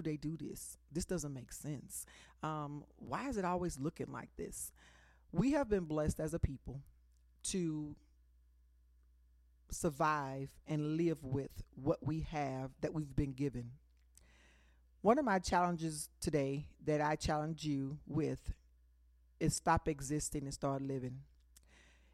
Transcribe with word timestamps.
do 0.00 0.10
they 0.10 0.16
do 0.16 0.36
this? 0.36 0.78
This 0.90 1.04
doesn't 1.04 1.32
make 1.32 1.52
sense. 1.52 2.06
Um, 2.42 2.84
why 2.96 3.28
is 3.28 3.36
it 3.36 3.44
always 3.44 3.78
looking 3.78 4.12
like 4.12 4.30
this? 4.36 4.72
We 5.32 5.52
have 5.52 5.68
been 5.68 5.84
blessed 5.84 6.20
as 6.20 6.34
a 6.34 6.38
people 6.38 6.80
to 7.44 7.94
survive 9.70 10.50
and 10.66 10.96
live 10.96 11.22
with 11.22 11.62
what 11.74 12.04
we 12.04 12.20
have 12.30 12.70
that 12.80 12.92
we've 12.92 13.14
been 13.14 13.32
given. 13.32 13.70
One 15.02 15.18
of 15.18 15.24
my 15.24 15.38
challenges 15.38 16.10
today 16.20 16.66
that 16.84 17.00
I 17.00 17.16
challenge 17.16 17.64
you 17.64 17.98
with 18.06 18.52
is 19.38 19.56
stop 19.56 19.88
existing 19.88 20.44
and 20.44 20.52
start 20.52 20.82
living. 20.82 21.20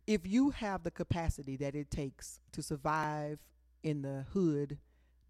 If 0.07 0.25
you 0.25 0.51
have 0.51 0.85
the 0.85 0.93
capacity 0.93 1.57
that 1.57 1.75
it 1.75 1.91
takes 1.91 2.41
to 2.53 2.63
survive 2.63 3.41
in 3.83 4.03
the 4.03 4.25
hood, 4.33 4.79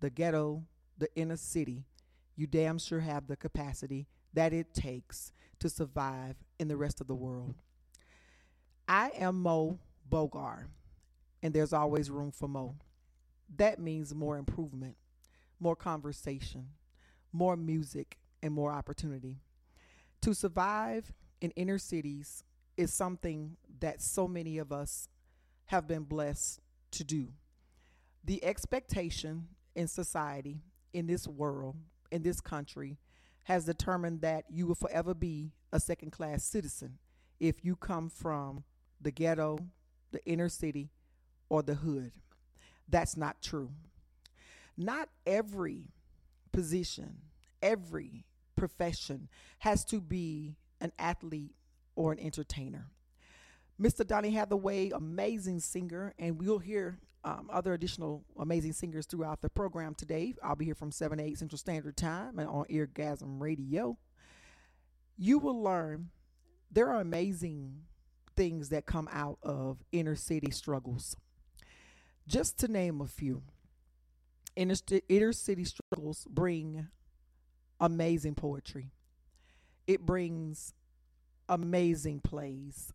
the 0.00 0.10
ghetto, 0.10 0.64
the 0.98 1.08
inner 1.16 1.36
city, 1.36 1.84
you 2.36 2.46
damn 2.46 2.78
sure 2.78 3.00
have 3.00 3.26
the 3.26 3.36
capacity 3.36 4.06
that 4.34 4.52
it 4.52 4.74
takes 4.74 5.32
to 5.58 5.68
survive 5.68 6.36
in 6.58 6.68
the 6.68 6.76
rest 6.76 7.00
of 7.00 7.06
the 7.06 7.14
world. 7.14 7.54
I 8.86 9.10
am 9.18 9.42
Mo 9.42 9.80
Bogar, 10.08 10.66
and 11.42 11.54
there's 11.54 11.72
always 11.72 12.10
room 12.10 12.30
for 12.30 12.46
Mo. 12.46 12.76
That 13.56 13.80
means 13.80 14.14
more 14.14 14.36
improvement, 14.36 14.96
more 15.58 15.76
conversation, 15.76 16.68
more 17.32 17.56
music, 17.56 18.18
and 18.42 18.52
more 18.52 18.72
opportunity. 18.72 19.40
To 20.22 20.34
survive 20.34 21.12
in 21.40 21.50
inner 21.52 21.78
cities 21.78 22.44
is 22.76 22.92
something 22.92 23.56
that 23.80 24.02
so 24.02 24.28
many 24.28 24.58
of 24.58 24.72
us 24.72 25.08
have 25.66 25.88
been 25.88 26.04
blessed 26.04 26.60
to 26.92 27.04
do. 27.04 27.28
The 28.24 28.44
expectation 28.44 29.48
in 29.74 29.88
society, 29.88 30.60
in 30.92 31.06
this 31.06 31.26
world, 31.26 31.76
in 32.10 32.22
this 32.22 32.40
country, 32.40 32.98
has 33.44 33.64
determined 33.64 34.20
that 34.22 34.44
you 34.50 34.66
will 34.66 34.74
forever 34.74 35.14
be 35.14 35.52
a 35.72 35.78
second 35.78 36.10
class 36.10 36.42
citizen 36.44 36.98
if 37.38 37.64
you 37.64 37.76
come 37.76 38.08
from 38.08 38.64
the 39.00 39.10
ghetto, 39.10 39.58
the 40.10 40.24
inner 40.24 40.48
city, 40.48 40.90
or 41.48 41.62
the 41.62 41.74
hood. 41.74 42.12
That's 42.88 43.16
not 43.16 43.42
true. 43.42 43.70
Not 44.76 45.08
every 45.26 45.92
position, 46.52 47.18
every 47.62 48.24
profession 48.56 49.28
has 49.58 49.84
to 49.86 50.00
be 50.00 50.56
an 50.80 50.92
athlete 50.98 51.54
or 51.94 52.12
an 52.12 52.18
entertainer. 52.18 52.86
Mr. 53.80 54.06
Donny 54.06 54.30
Hathaway, 54.30 54.90
amazing 54.90 55.60
singer, 55.60 56.14
and 56.18 56.38
we'll 56.38 56.58
hear 56.58 56.98
um, 57.24 57.50
other 57.52 57.74
additional 57.74 58.24
amazing 58.38 58.72
singers 58.72 59.04
throughout 59.04 59.42
the 59.42 59.50
program 59.50 59.94
today. 59.94 60.34
I'll 60.42 60.56
be 60.56 60.64
here 60.64 60.74
from 60.74 60.92
7 60.92 61.18
to 61.18 61.24
8 61.24 61.38
Central 61.38 61.58
Standard 61.58 61.96
Time 61.96 62.38
and 62.38 62.48
on 62.48 62.64
Eargasm 62.70 63.40
Radio. 63.40 63.98
You 65.18 65.38
will 65.38 65.62
learn 65.62 66.10
there 66.70 66.88
are 66.88 67.00
amazing 67.00 67.82
things 68.34 68.68
that 68.70 68.86
come 68.86 69.08
out 69.12 69.38
of 69.42 69.78
inner 69.92 70.14
city 70.14 70.50
struggles. 70.50 71.16
Just 72.26 72.58
to 72.60 72.68
name 72.68 73.00
a 73.00 73.06
few, 73.06 73.42
inner, 74.54 74.74
inner 75.08 75.32
city 75.32 75.64
struggles 75.64 76.26
bring 76.30 76.88
amazing 77.80 78.34
poetry. 78.34 78.90
It 79.86 80.04
brings 80.04 80.74
amazing 81.48 82.20
plays. 82.20 82.92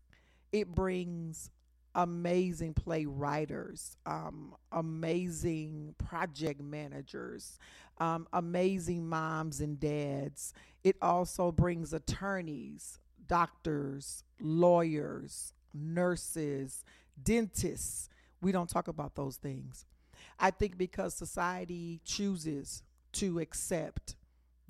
It 0.52 0.74
brings 0.74 1.50
amazing 1.94 2.74
playwriters, 2.74 3.96
um, 4.06 4.54
amazing 4.70 5.94
project 5.98 6.60
managers, 6.60 7.58
um, 7.98 8.26
amazing 8.32 9.08
moms 9.08 9.60
and 9.60 9.78
dads. 9.78 10.54
It 10.84 10.96
also 11.02 11.52
brings 11.52 11.92
attorneys, 11.92 12.98
doctors, 13.26 14.24
lawyers, 14.40 15.52
nurses, 15.74 16.84
dentists. 17.22 18.08
We 18.40 18.52
don't 18.52 18.68
talk 18.68 18.88
about 18.88 19.14
those 19.14 19.36
things. 19.36 19.86
I 20.38 20.50
think 20.50 20.76
because 20.76 21.14
society 21.14 22.00
chooses 22.04 22.82
to 23.12 23.38
accept 23.38 24.16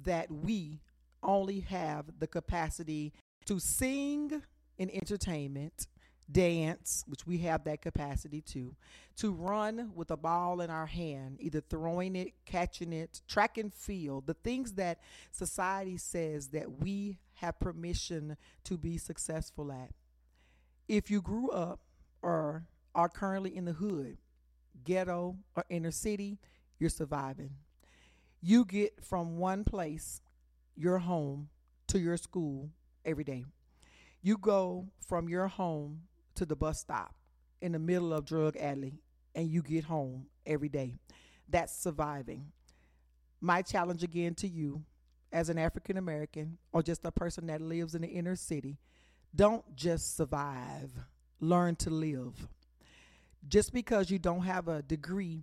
that 0.02 0.30
we 0.30 0.80
only 1.22 1.60
have 1.60 2.06
the 2.18 2.26
capacity 2.26 3.12
to 3.46 3.58
sing 3.58 4.42
in 4.82 4.90
entertainment, 4.90 5.86
dance, 6.30 7.04
which 7.06 7.26
we 7.26 7.38
have 7.38 7.64
that 7.64 7.80
capacity 7.80 8.40
to, 8.40 8.74
to 9.16 9.32
run 9.32 9.92
with 9.94 10.10
a 10.10 10.16
ball 10.16 10.60
in 10.60 10.70
our 10.70 10.86
hand, 10.86 11.36
either 11.40 11.60
throwing 11.60 12.16
it, 12.16 12.32
catching 12.44 12.92
it, 12.92 13.20
track 13.28 13.58
and 13.58 13.72
field, 13.72 14.26
the 14.26 14.34
things 14.34 14.72
that 14.72 14.98
society 15.30 15.96
says 15.96 16.48
that 16.48 16.80
we 16.80 17.18
have 17.34 17.58
permission 17.60 18.36
to 18.64 18.76
be 18.76 18.98
successful 18.98 19.70
at. 19.70 19.90
If 20.88 21.10
you 21.10 21.22
grew 21.22 21.50
up 21.50 21.80
or 22.22 22.64
are 22.94 23.08
currently 23.08 23.56
in 23.56 23.64
the 23.64 23.72
hood, 23.72 24.18
ghetto, 24.84 25.36
or 25.56 25.64
inner 25.70 25.90
city, 25.90 26.38
you're 26.78 26.90
surviving. 26.90 27.50
You 28.40 28.64
get 28.64 29.04
from 29.04 29.38
one 29.38 29.62
place, 29.64 30.20
your 30.76 30.98
home, 30.98 31.48
to 31.88 31.98
your 31.98 32.16
school 32.16 32.70
every 33.04 33.24
day. 33.24 33.44
You 34.22 34.38
go 34.38 34.86
from 35.06 35.28
your 35.28 35.48
home 35.48 36.02
to 36.36 36.46
the 36.46 36.54
bus 36.54 36.78
stop 36.78 37.14
in 37.60 37.72
the 37.72 37.78
middle 37.78 38.12
of 38.12 38.24
drug 38.24 38.56
alley 38.56 39.00
and 39.34 39.48
you 39.48 39.62
get 39.62 39.84
home 39.84 40.26
every 40.46 40.68
day. 40.68 40.94
That's 41.48 41.76
surviving. 41.76 42.52
My 43.40 43.62
challenge 43.62 44.04
again 44.04 44.34
to 44.36 44.48
you 44.48 44.84
as 45.32 45.48
an 45.48 45.58
African 45.58 45.96
American 45.96 46.58
or 46.72 46.82
just 46.82 47.04
a 47.04 47.10
person 47.10 47.46
that 47.46 47.60
lives 47.60 47.94
in 47.94 48.02
the 48.02 48.08
inner 48.08 48.36
city, 48.36 48.78
don't 49.34 49.64
just 49.74 50.16
survive, 50.16 50.90
learn 51.40 51.74
to 51.76 51.90
live. 51.90 52.46
Just 53.48 53.72
because 53.72 54.10
you 54.10 54.18
don't 54.18 54.42
have 54.42 54.68
a 54.68 54.82
degree 54.82 55.42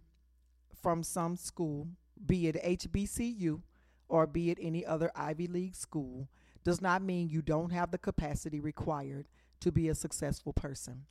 from 0.81 1.03
some 1.03 1.35
school, 1.35 1.87
be 2.25 2.47
it 2.47 2.55
HBCU 2.63 3.61
or 4.07 4.25
be 4.25 4.51
it 4.51 4.57
any 4.61 4.85
other 4.85 5.11
Ivy 5.15 5.47
League 5.47 5.75
school, 5.75 6.29
does 6.63 6.81
not 6.81 7.01
mean 7.01 7.29
you 7.29 7.41
don't 7.41 7.71
have 7.71 7.91
the 7.91 7.97
capacity 7.97 8.59
required 8.59 9.27
to 9.59 9.71
be 9.71 9.89
a 9.89 9.95
successful 9.95 10.53
person. 10.53 11.05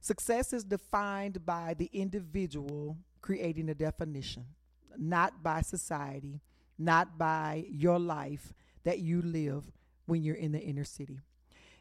Success 0.00 0.52
is 0.52 0.64
defined 0.64 1.44
by 1.44 1.74
the 1.74 1.90
individual 1.92 2.96
creating 3.20 3.68
a 3.68 3.74
definition, 3.74 4.46
not 4.96 5.42
by 5.42 5.60
society, 5.60 6.40
not 6.78 7.18
by 7.18 7.64
your 7.68 7.98
life 7.98 8.52
that 8.84 9.00
you 9.00 9.20
live 9.22 9.70
when 10.06 10.22
you're 10.22 10.36
in 10.36 10.52
the 10.52 10.60
inner 10.60 10.84
city. 10.84 11.20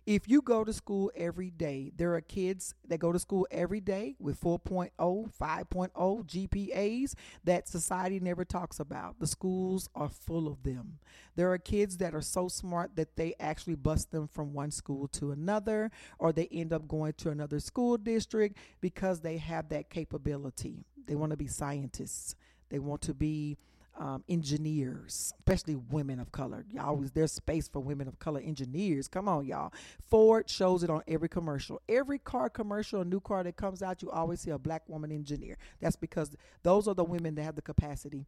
If 0.08 0.30
you 0.30 0.42
go 0.42 0.64
to 0.64 0.72
school 0.72 1.12
every 1.18 1.50
day, 1.50 1.92
there 1.98 2.16
are 2.16 2.22
kids 2.22 2.74
that 2.88 3.00
go 3.00 3.12
to 3.12 3.20
school 3.20 3.46
every 3.52 3.82
day 3.82 4.16
with 4.20 4.40
4.0, 4.40 4.92
5.0 4.98 5.92
GPAs 5.94 7.14
that 7.44 7.68
society 7.68 8.22
never 8.22 8.46
talks 8.46 8.80
about. 8.80 9.20
The 9.20 9.28
schools 9.28 9.90
are 9.94 10.08
full 10.08 10.48
of 10.48 10.64
them. 10.64 11.00
There 11.36 11.52
are 11.52 11.58
kids 11.58 11.98
that 11.98 12.16
are 12.16 12.22
so 12.22 12.48
smart 12.48 12.96
that 12.96 13.18
they 13.18 13.36
actually 13.38 13.76
bust 13.76 14.12
them 14.14 14.30
from 14.30 14.54
one 14.54 14.72
school 14.72 15.10
to 15.10 15.32
another, 15.32 15.92
or 16.20 16.32
they 16.32 16.48
end 16.54 16.72
up 16.72 16.88
going 16.88 17.12
to 17.18 17.30
another 17.30 17.60
school 17.60 17.98
district 17.98 18.58
because 18.80 19.20
they 19.20 19.36
have 19.36 19.68
that 19.68 19.90
capability. 19.90 20.86
They 21.06 21.16
want 21.16 21.32
to 21.32 21.38
be 21.38 21.48
scientists, 21.48 22.34
they 22.70 22.80
want 22.80 23.02
to 23.02 23.14
be 23.14 23.58
um, 23.98 24.24
engineers, 24.30 25.34
especially 25.40 25.76
women 25.76 26.20
of 26.20 26.32
color. 26.32 26.66
Y'all, 26.72 27.04
there's 27.14 27.32
space 27.32 27.68
for 27.68 27.80
women 27.80 28.08
of 28.08 28.20
color 28.20 28.40
engineers. 28.40 29.08
Come 29.08 29.28
on, 29.28 29.46
y'all. 29.46 29.74
Ford 30.10 30.50
shows 30.50 30.84
it 30.84 30.90
on 30.90 31.02
every 31.08 31.30
commercial. 31.30 31.82
Every 31.90 32.20
car 32.20 32.50
commercial, 32.50 33.04
new 33.04 33.20
car 33.20 33.44
that 33.44 33.56
comes 33.56 33.82
out, 33.82 34.02
you 34.02 34.12
always 34.12 34.42
see 34.42 34.52
a 34.52 34.58
black 34.58 34.84
woman 34.88 35.12
engineer. 35.12 35.58
That's 35.82 35.96
because 35.96 36.36
those 36.64 36.88
are 36.88 36.94
the 36.94 37.04
women 37.04 37.36
that 37.36 37.44
have 37.44 37.56
the 37.56 37.62
capacity 37.62 38.26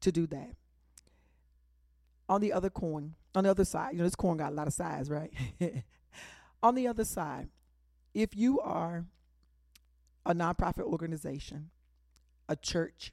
to 0.00 0.12
do 0.12 0.26
that. 0.28 0.50
On 2.28 2.40
the 2.40 2.52
other 2.52 2.70
coin, 2.70 3.14
on 3.34 3.44
the 3.44 3.50
other 3.50 3.64
side, 3.64 3.92
you 3.92 3.98
know, 3.98 4.04
this 4.04 4.16
coin 4.16 4.36
got 4.36 4.52
a 4.52 4.54
lot 4.54 4.66
of 4.66 4.72
sides, 4.72 5.08
right? 5.08 5.32
on 6.62 6.74
the 6.74 6.88
other 6.88 7.04
side, 7.04 7.48
if 8.12 8.34
you 8.36 8.60
are 8.60 9.06
a 10.26 10.34
nonprofit 10.34 10.82
organization, 10.82 11.70
a 12.48 12.56
church, 12.56 13.12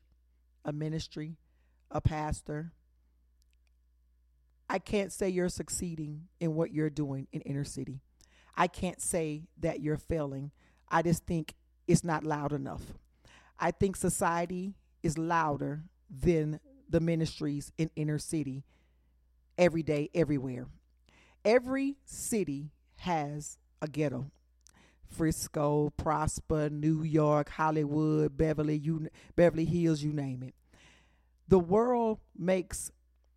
a 0.65 0.73
ministry, 0.73 1.37
a 1.93 2.01
pastor, 2.01 2.73
I 4.67 4.79
can't 4.79 5.13
say 5.13 5.29
you're 5.29 5.49
succeeding 5.49 6.27
in 6.39 6.55
what 6.55 6.73
you're 6.73 6.89
doing 6.89 7.27
in 7.31 7.41
inner 7.41 7.63
city. 7.63 8.01
I 8.57 8.67
can't 8.67 9.01
say 9.01 9.43
that 9.59 9.79
you're 9.81 9.97
failing. 9.97 10.51
I 10.89 11.03
just 11.03 11.25
think 11.25 11.53
it's 11.87 12.03
not 12.03 12.23
loud 12.23 12.51
enough. 12.51 12.81
I 13.59 13.71
think 13.71 13.95
society 13.95 14.73
is 15.03 15.17
louder 15.17 15.83
than 16.09 16.59
the 16.89 16.99
ministries 16.99 17.71
in 17.77 17.89
inner 17.95 18.17
city 18.17 18.63
every 19.57 19.83
day, 19.83 20.09
everywhere. 20.13 20.67
Every 21.45 21.97
city 22.05 22.71
has 22.97 23.57
a 23.81 23.87
ghetto. 23.87 24.31
Frisco, 25.07 25.91
Prosper, 25.97 26.69
New 26.69 27.03
York, 27.03 27.49
Hollywood, 27.49 28.35
Beverly, 28.35 28.77
you, 28.77 29.07
Beverly 29.35 29.65
Hills, 29.65 30.01
you 30.01 30.11
name 30.11 30.41
it. 30.41 30.55
The 31.53 31.59
world 31.59 32.17
makes 32.35 32.91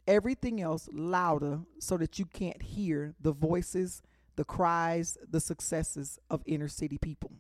everything 0.07 0.63
else 0.63 0.89
louder 0.91 1.61
so 1.79 1.99
that 1.99 2.19
you 2.19 2.25
can't 2.25 2.63
hear 2.63 3.15
the 3.21 3.33
voices, 3.33 4.01
the 4.37 4.45
cries, 4.45 5.19
the 5.31 5.39
successes 5.39 6.19
of 6.31 6.43
inner 6.47 6.69
city 6.69 6.97
people. 6.97 7.31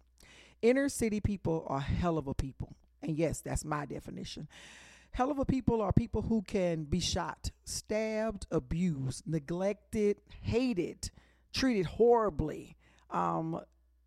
Inner 0.61 0.91
city 0.91 1.19
people 1.19 1.65
are 1.71 1.81
hell 1.81 2.19
of 2.19 2.27
a 2.27 2.35
people. 2.35 2.77
And 3.01 3.17
yes, 3.17 3.41
that's 3.41 3.65
my 3.65 3.87
definition. 3.87 4.49
Hell 5.13 5.31
of 5.31 5.39
a 5.39 5.47
people 5.47 5.81
are 5.81 5.95
people 5.95 6.21
who 6.21 6.43
can 6.43 6.85
be 6.85 7.01
shot, 7.01 7.53
stabbed, 7.65 8.47
abused, 8.51 9.27
neglected, 9.27 10.21
hated, 10.43 11.11
treated 11.55 11.87
horribly, 11.87 12.77
um, 13.11 13.63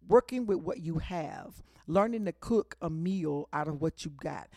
working 0.07 0.45
with 0.45 0.59
what 0.59 0.81
you 0.81 0.99
have, 0.99 1.63
learning 1.87 2.25
to 2.25 2.31
cook 2.31 2.77
a 2.79 2.91
meal 2.91 3.49
out 3.51 3.67
of 3.67 3.81
what 3.81 4.05
you 4.05 4.11
got, 4.11 4.49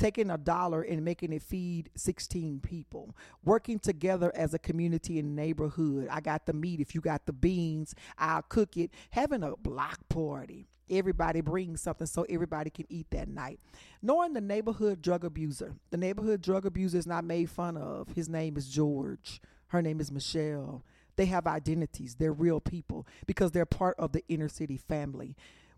taking 0.00 0.30
a 0.30 0.38
dollar 0.38 0.82
and 0.82 1.04
making 1.04 1.32
it 1.32 1.42
feed 1.42 1.90
16 1.94 2.60
people, 2.60 3.14
working 3.44 3.78
together 3.78 4.32
as 4.34 4.54
a 4.54 4.58
community 4.58 5.18
and 5.18 5.36
neighborhood. 5.36 6.08
I 6.10 6.20
got 6.20 6.46
the 6.46 6.54
meat. 6.54 6.80
If 6.80 6.94
you 6.94 7.00
got 7.00 7.26
the 7.26 7.32
beans, 7.32 7.94
I'll 8.18 8.42
cook 8.42 8.76
it. 8.76 8.90
Having 9.10 9.44
a 9.44 9.56
block 9.56 10.00
party. 10.08 10.66
Everybody 10.88 11.40
brings 11.40 11.82
something 11.82 12.06
so 12.06 12.26
everybody 12.28 12.68
can 12.68 12.86
eat 12.88 13.06
that 13.10 13.28
night. 13.28 13.60
Knowing 14.02 14.32
the 14.32 14.40
neighborhood 14.40 15.02
drug 15.02 15.24
abuser. 15.24 15.74
The 15.90 15.96
neighborhood 15.96 16.42
drug 16.42 16.66
abuser 16.66 16.98
is 16.98 17.06
not 17.06 17.22
made 17.22 17.48
fun 17.48 17.76
of. 17.76 18.08
His 18.16 18.28
name 18.28 18.56
is 18.56 18.68
George. 18.68 19.40
Her 19.68 19.82
name 19.82 20.00
is 20.00 20.10
Michelle. 20.10 20.82
They 21.14 21.26
have 21.26 21.46
identities. 21.46 22.16
They're 22.16 22.32
real 22.32 22.60
people 22.60 23.06
because 23.26 23.52
they're 23.52 23.66
part 23.66 23.96
of 24.00 24.12
the 24.12 24.24
inner 24.28 24.48
city 24.48 24.78
family. 24.78 25.36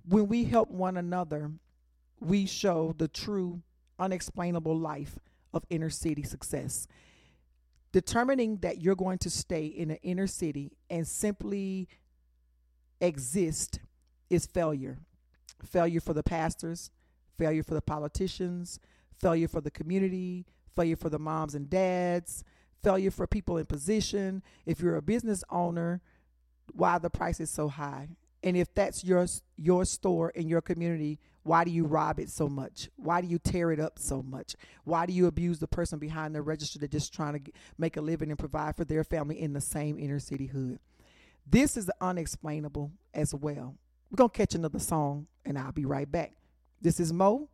When 0.08 0.28
we 0.28 0.44
help 0.44 0.70
one 0.70 0.96
another, 0.96 1.50
we 2.20 2.46
show 2.46 2.94
the 2.96 3.08
true, 3.08 3.60
unexplainable 4.02 4.76
life 4.76 5.18
of 5.54 5.64
inner 5.70 5.90
city 5.90 6.22
success. 6.22 6.86
Determining 7.92 8.56
that 8.58 8.80
you're 8.80 8.96
going 8.96 9.18
to 9.18 9.30
stay 9.30 9.66
in 9.66 9.90
an 9.90 9.98
inner 10.02 10.26
city 10.26 10.72
and 10.90 11.06
simply 11.06 11.88
exist 13.00 13.80
is 14.30 14.46
failure. 14.46 14.98
Failure 15.62 16.00
for 16.00 16.14
the 16.14 16.22
pastors, 16.22 16.90
failure 17.38 17.62
for 17.62 17.74
the 17.74 17.82
politicians, 17.82 18.80
failure 19.20 19.48
for 19.48 19.60
the 19.60 19.70
community, 19.70 20.46
failure 20.74 20.96
for 20.96 21.10
the 21.10 21.18
moms 21.18 21.54
and 21.54 21.68
dads, 21.68 22.42
failure 22.82 23.10
for 23.10 23.26
people 23.26 23.58
in 23.58 23.66
position. 23.66 24.42
If 24.66 24.80
you're 24.80 24.96
a 24.96 25.02
business 25.02 25.44
owner, 25.50 26.00
why 26.72 26.98
the 26.98 27.10
price 27.10 27.40
is 27.40 27.50
so 27.50 27.68
high. 27.68 28.08
And 28.42 28.56
if 28.56 28.74
that's 28.74 29.04
your 29.04 29.26
your 29.56 29.84
store 29.84 30.30
in 30.30 30.48
your 30.48 30.60
community, 30.60 31.20
why 31.44 31.64
do 31.64 31.70
you 31.70 31.84
rob 31.84 32.20
it 32.20 32.30
so 32.30 32.48
much? 32.48 32.88
Why 32.96 33.20
do 33.20 33.26
you 33.26 33.38
tear 33.38 33.72
it 33.72 33.80
up 33.80 33.98
so 33.98 34.22
much? 34.22 34.54
Why 34.84 35.06
do 35.06 35.12
you 35.12 35.26
abuse 35.26 35.58
the 35.58 35.66
person 35.66 35.98
behind 35.98 36.34
the 36.34 36.42
register 36.42 36.78
that's 36.78 36.92
just 36.92 37.12
trying 37.12 37.42
to 37.42 37.52
make 37.78 37.96
a 37.96 38.00
living 38.00 38.30
and 38.30 38.38
provide 38.38 38.76
for 38.76 38.84
their 38.84 39.02
family 39.02 39.40
in 39.40 39.52
the 39.52 39.60
same 39.60 39.98
inner 39.98 40.20
city 40.20 40.46
hood? 40.46 40.78
This 41.46 41.76
is 41.76 41.90
unexplainable 42.00 42.92
as 43.12 43.34
well. 43.34 43.76
We're 44.10 44.16
going 44.16 44.30
to 44.30 44.36
catch 44.36 44.54
another 44.54 44.78
song 44.78 45.26
and 45.44 45.58
I'll 45.58 45.72
be 45.72 45.84
right 45.84 46.10
back. 46.10 46.34
This 46.80 47.00
is 47.00 47.12
Mo 47.12 47.48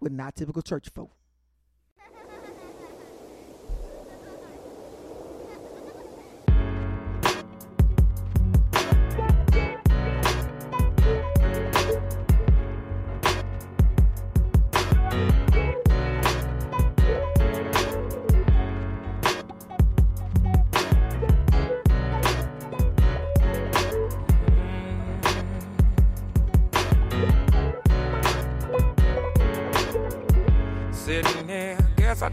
with 0.00 0.12
Not 0.12 0.34
Typical 0.36 0.62
Church 0.62 0.88
Folk. 0.94 1.10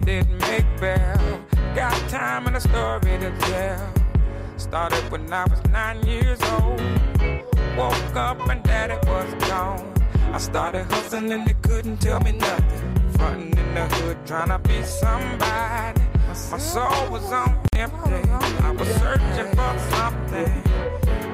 Didn't 0.06 0.40
make 0.40 0.66
bail. 0.80 1.42
Got 1.76 1.96
time 2.10 2.48
and 2.48 2.56
a 2.56 2.60
story 2.60 3.18
to 3.20 3.32
tell. 3.40 3.94
Started 4.58 5.12
when 5.12 5.32
I 5.32 5.46
was 5.46 5.62
nine 5.70 6.06
years 6.06 6.42
old. 6.44 6.82
Woke 7.78 8.16
up 8.16 8.48
and 8.50 8.64
daddy 8.64 8.96
was 9.08 9.34
gone. 9.48 9.94
I 10.34 10.40
started 10.40 10.86
hustling 10.86 11.32
and 11.32 11.48
they 11.48 11.56
couldn't 11.62 11.98
tell 11.98 12.20
me 12.20 12.32
nothing. 12.32 13.12
Frontin' 13.14 13.58
in 13.58 13.74
the 13.76 13.86
hood, 13.96 14.18
trying 14.26 14.50
to 14.50 14.60
be 14.68 14.82
somebody. 14.84 16.02
My 16.28 16.58
soul 16.58 17.10
was 17.10 17.32
on 17.32 17.58
empty. 17.76 18.30
I 18.64 18.72
was 18.72 18.88
searching 18.96 19.50
for 19.56 19.74
something. 19.92 20.64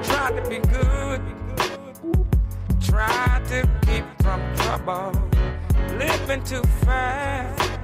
Tried 0.02 0.42
to 0.42 0.48
be 0.48 0.58
good. 0.68 1.20
Tried 2.80 3.42
to 3.48 3.68
keep 3.86 4.04
from 4.22 4.40
trouble. 4.56 5.12
Living 5.98 6.42
too 6.44 6.62
fast 6.84 7.83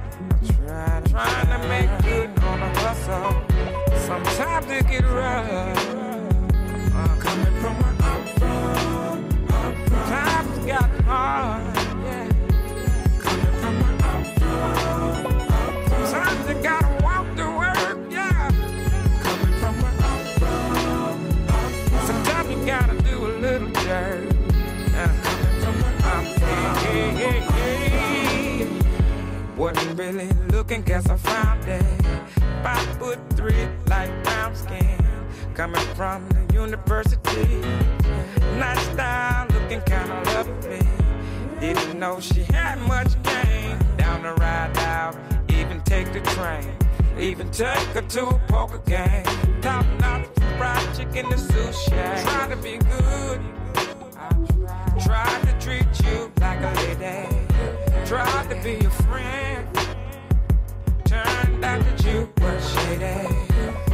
Try, 0.81 1.01
trying 1.11 1.61
to 1.61 1.67
make 1.67 1.91
good 2.03 2.29
on 2.43 2.59
a 2.59 2.79
hustle. 2.79 3.33
Sometimes 4.07 4.71
it 4.71 4.87
get 4.87 5.03
rough. 5.03 5.77
Uh, 6.95 7.15
coming 7.19 7.55
from 7.61 7.75
where 7.81 7.95
I'm 8.09 8.23
from, 8.39 9.17
Times 10.09 10.57
got 10.65 10.89
hard. 11.01 11.75
Coming 13.19 13.55
from 13.61 13.75
you 16.49 16.55
gotta 16.63 17.03
walk 17.03 17.27
work. 17.37 17.97
Yeah. 18.09 18.49
Coming 19.21 19.55
from 19.61 19.75
Sometimes 22.07 22.49
you 22.49 22.57
gotta 22.65 22.97
do 23.03 23.15
a 23.25 23.31
little 23.37 23.69
dirt. 23.69 24.33
From 25.61 25.75
yeah. 27.17 27.51
Really 30.01 30.29
looking, 30.71 30.85
guess 30.85 31.09
I 31.09 31.17
found 31.17 31.67
it. 31.67 31.83
Five 32.63 32.97
foot 32.97 33.19
three, 33.31 33.67
light 33.87 34.11
brown 34.23 34.55
skin. 34.55 35.05
Coming 35.53 35.81
from 35.95 36.27
the 36.29 36.53
university. 36.53 37.61
Nice 38.57 38.79
style, 38.91 39.47
looking 39.49 39.81
kinda 39.81 40.21
lovely. 40.27 40.87
Didn't 41.59 41.99
know 41.99 42.21
she 42.21 42.43
had 42.43 42.79
much 42.87 43.21
game. 43.23 43.77
Down 43.97 44.23
the 44.23 44.33
ride 44.35 44.77
out, 44.77 45.15
even 45.49 45.81
take 45.81 46.13
the 46.13 46.21
train. 46.35 46.71
Even 47.19 47.51
take 47.51 47.91
her 47.95 48.01
to 48.01 48.27
a 48.27 48.39
poker 48.47 48.81
game. 48.85 49.25
Top 49.61 49.85
notch 49.99 50.27
fried 50.57 50.87
chicken 50.95 51.25
and 51.25 51.41
sushi. 51.51 52.23
Try 52.23 52.47
to 52.47 52.55
be 52.55 52.77
good. 52.77 53.41
Try 55.03 55.29
to 55.47 55.53
treat 55.59 55.89
you 56.05 56.31
like 56.39 56.61
a 56.61 56.71
lady. 56.81 57.27
Tried 58.05 58.49
to 58.49 58.55
be 58.63 58.85
a 58.85 58.89
friend. 58.89 59.60
Turned 61.11 61.65
out 61.65 61.81
that 61.83 62.05
you 62.05 62.29
were 62.39 62.61
shady. 62.61 63.27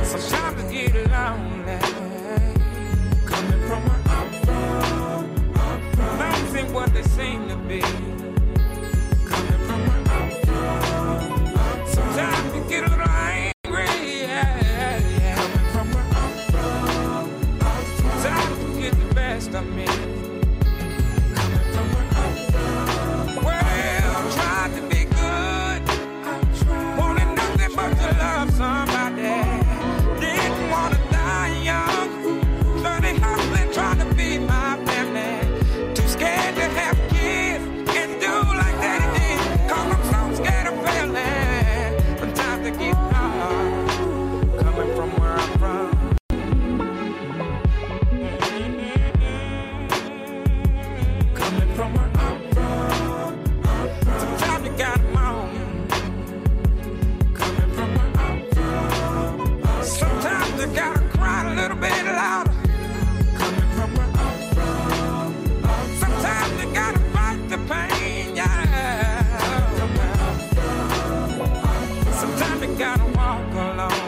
Sometimes 0.04 0.64
I 0.64 0.72
get 0.72 0.94
lonely. 1.10 1.72
Eh? 1.72 2.54
Coming 3.26 3.62
from 3.68 3.82
where 3.88 4.04
I'm 4.06 4.30
from. 4.46 5.24
Things 6.20 6.56
ain't 6.56 6.72
what 6.76 6.94
they 6.94 7.02
seem 7.02 7.48
to 7.50 7.56
be. 7.56 8.07
walk 73.28 73.56
alone. 73.56 74.07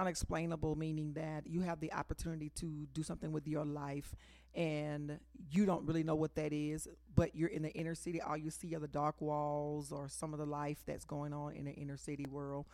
Unexplainable, 0.00 0.76
meaning 0.76 1.12
that 1.14 1.46
you 1.46 1.60
have 1.60 1.80
the 1.80 1.92
opportunity 1.92 2.50
to 2.56 2.86
do 2.92 3.02
something 3.02 3.32
with 3.32 3.46
your 3.46 3.64
life 3.64 4.14
and 4.54 5.20
you 5.50 5.66
don't 5.66 5.86
really 5.86 6.02
know 6.02 6.14
what 6.14 6.34
that 6.34 6.52
is, 6.52 6.88
but 7.14 7.36
you're 7.36 7.48
in 7.48 7.62
the 7.62 7.70
inner 7.70 7.94
city. 7.94 8.20
All 8.20 8.36
you 8.36 8.50
see 8.50 8.74
are 8.74 8.80
the 8.80 8.88
dark 8.88 9.20
walls 9.20 9.92
or 9.92 10.08
some 10.08 10.32
of 10.32 10.40
the 10.40 10.46
life 10.46 10.78
that's 10.86 11.04
going 11.04 11.32
on 11.32 11.54
in 11.54 11.66
the 11.66 11.72
inner 11.72 11.96
city 11.96 12.26
world. 12.28 12.66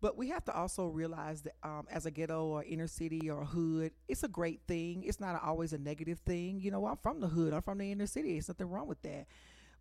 But 0.00 0.16
we 0.18 0.28
have 0.30 0.44
to 0.46 0.54
also 0.54 0.88
realize 0.88 1.42
that 1.42 1.54
um, 1.62 1.86
as 1.90 2.04
a 2.04 2.10
ghetto 2.10 2.44
or 2.46 2.64
inner 2.64 2.88
city 2.88 3.30
or 3.30 3.44
hood, 3.44 3.92
it's 4.08 4.22
a 4.22 4.28
great 4.28 4.60
thing. 4.66 5.04
It's 5.04 5.20
not 5.20 5.40
always 5.42 5.72
a 5.72 5.78
negative 5.78 6.18
thing. 6.20 6.60
You 6.60 6.70
know, 6.70 6.86
I'm 6.86 6.96
from 6.96 7.20
the 7.20 7.28
hood, 7.28 7.54
I'm 7.54 7.62
from 7.62 7.78
the 7.78 7.90
inner 7.90 8.06
city. 8.06 8.32
There's 8.32 8.48
nothing 8.48 8.68
wrong 8.68 8.86
with 8.86 9.02
that. 9.02 9.26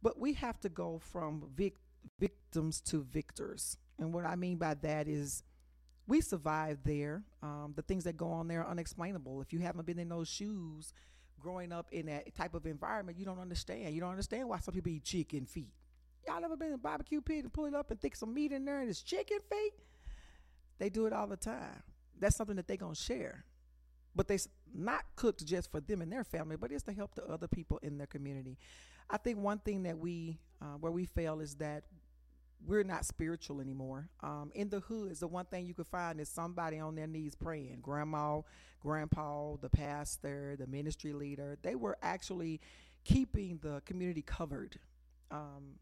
But 0.02 0.20
we 0.20 0.34
have 0.34 0.60
to 0.62 0.70
go 0.70 1.00
from 1.00 1.50
vic- 1.56 1.80
victims 2.20 2.80
to 2.82 3.04
victors. 3.04 3.78
And 4.00 4.14
what 4.14 4.26
I 4.26 4.36
mean 4.36 4.58
by 4.58 4.76
that 4.76 5.08
is 5.08 5.44
we 6.08 6.22
survive 6.22 6.80
there. 6.84 7.24
Um, 7.42 7.74
the 7.76 7.82
things 7.82 8.04
that 8.04 8.18
go 8.18 8.32
on 8.32 8.48
there 8.48 8.62
are 8.62 8.70
unexplainable. 8.70 9.42
If 9.42 9.54
you 9.54 9.60
haven't 9.60 9.86
been 9.86 10.00
in 10.00 10.10
those 10.10 10.28
shoes 10.28 10.94
growing 11.40 11.72
up 11.72 11.88
in 11.92 12.08
that 12.08 12.36
type 12.36 12.54
of 12.54 12.66
environment, 12.66 13.18
you 13.18 13.26
don't 13.26 13.40
understand. 13.40 13.94
You 13.94 14.02
don't 14.02 14.10
understand 14.10 14.50
why 14.50 14.60
some 14.60 14.74
people 14.74 14.92
eat 14.92 15.04
chicken 15.04 15.46
feet. 15.46 15.74
Y'all 16.28 16.44
ever 16.44 16.56
been 16.56 16.70
in 16.70 16.74
a 16.76 16.78
barbecue 16.78 17.22
pit 17.22 17.44
and 17.44 17.54
pull 17.54 17.66
it 17.66 17.74
up 17.74 17.92
and 17.92 18.00
thick 18.00 18.16
some 18.16 18.34
meat 18.34 18.52
in 18.52 18.66
there 18.66 18.80
and 18.80 18.90
it's 18.90 19.02
chicken 19.02 19.40
feet? 19.50 19.74
They 20.80 20.90
do 20.90 21.06
it 21.06 21.14
all 21.14 21.28
the 21.28 21.38
time. 21.38 21.84
That's 22.20 22.36
something 22.36 22.56
that 22.56 22.68
they're 22.68 22.78
going 22.78 22.96
to 22.96 23.02
share. 23.02 23.46
But 24.16 24.28
they 24.28 24.38
not 24.74 25.04
cooked 25.16 25.46
just 25.46 25.72
for 25.72 25.82
them 25.82 26.02
and 26.02 26.12
their 26.12 26.24
family, 26.24 26.56
but 26.56 26.72
it's 26.72 26.84
to 26.84 26.94
help 26.94 27.16
the 27.16 27.26
other 27.26 27.48
people 27.48 27.80
in 27.82 27.98
their 27.98 28.08
community. 28.08 28.58
I 29.10 29.18
think 29.18 29.40
one 29.40 29.60
thing 29.60 29.84
that 29.84 29.98
we, 29.98 30.40
uh, 30.62 30.78
where 30.80 30.92
we 30.92 31.06
fail 31.06 31.40
is 31.40 31.56
that 31.56 31.84
we're 32.66 32.84
not 32.84 33.06
spiritual 33.06 33.60
anymore. 33.60 34.10
Um, 34.22 34.52
in 34.56 34.70
the 34.70 34.80
hoods, 34.82 35.20
the 35.20 35.28
one 35.28 35.46
thing 35.46 35.66
you 35.66 35.74
could 35.74 35.88
find 35.88 36.20
is 36.20 36.30
somebody 36.30 36.80
on 36.80 36.96
their 36.96 37.08
knees 37.08 37.36
praying. 37.36 37.80
Grandma, 37.82 38.42
grandpa, 38.80 39.56
the 39.58 39.70
pastor, 39.70 40.56
the 40.58 40.68
ministry 40.68 41.14
leader. 41.14 41.58
They 41.62 41.76
were 41.76 41.98
actually 42.02 42.62
keeping 43.04 43.60
the 43.62 43.82
community 43.86 44.22
covered 44.22 44.80
um, 45.32 45.76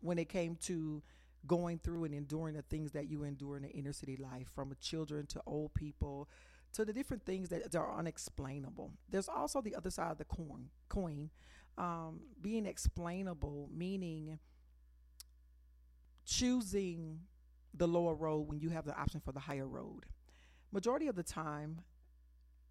when 0.00 0.18
it 0.18 0.28
came 0.28 0.56
to 0.62 1.02
going 1.46 1.78
through 1.78 2.04
and 2.04 2.14
enduring 2.14 2.54
the 2.54 2.62
things 2.62 2.92
that 2.92 3.08
you 3.08 3.22
endure 3.22 3.56
in 3.56 3.62
the 3.62 3.70
inner 3.70 3.92
city 3.92 4.16
life, 4.16 4.48
from 4.54 4.74
children 4.80 5.26
to 5.26 5.40
old 5.46 5.72
people 5.74 6.28
to 6.72 6.84
the 6.84 6.92
different 6.92 7.24
things 7.24 7.48
that 7.48 7.74
are 7.74 7.96
unexplainable. 7.96 8.90
There's 9.08 9.28
also 9.28 9.60
the 9.60 9.74
other 9.74 9.90
side 9.90 10.10
of 10.10 10.18
the 10.18 10.24
coin, 10.24 10.68
coin 10.88 11.30
um, 11.78 12.20
being 12.40 12.66
explainable, 12.66 13.70
meaning 13.72 14.38
choosing 16.26 17.20
the 17.72 17.86
lower 17.86 18.14
road 18.14 18.48
when 18.48 18.58
you 18.58 18.70
have 18.70 18.84
the 18.84 18.98
option 18.98 19.20
for 19.20 19.32
the 19.32 19.40
higher 19.40 19.66
road. 19.66 20.06
Majority 20.72 21.06
of 21.06 21.14
the 21.14 21.22
time, 21.22 21.78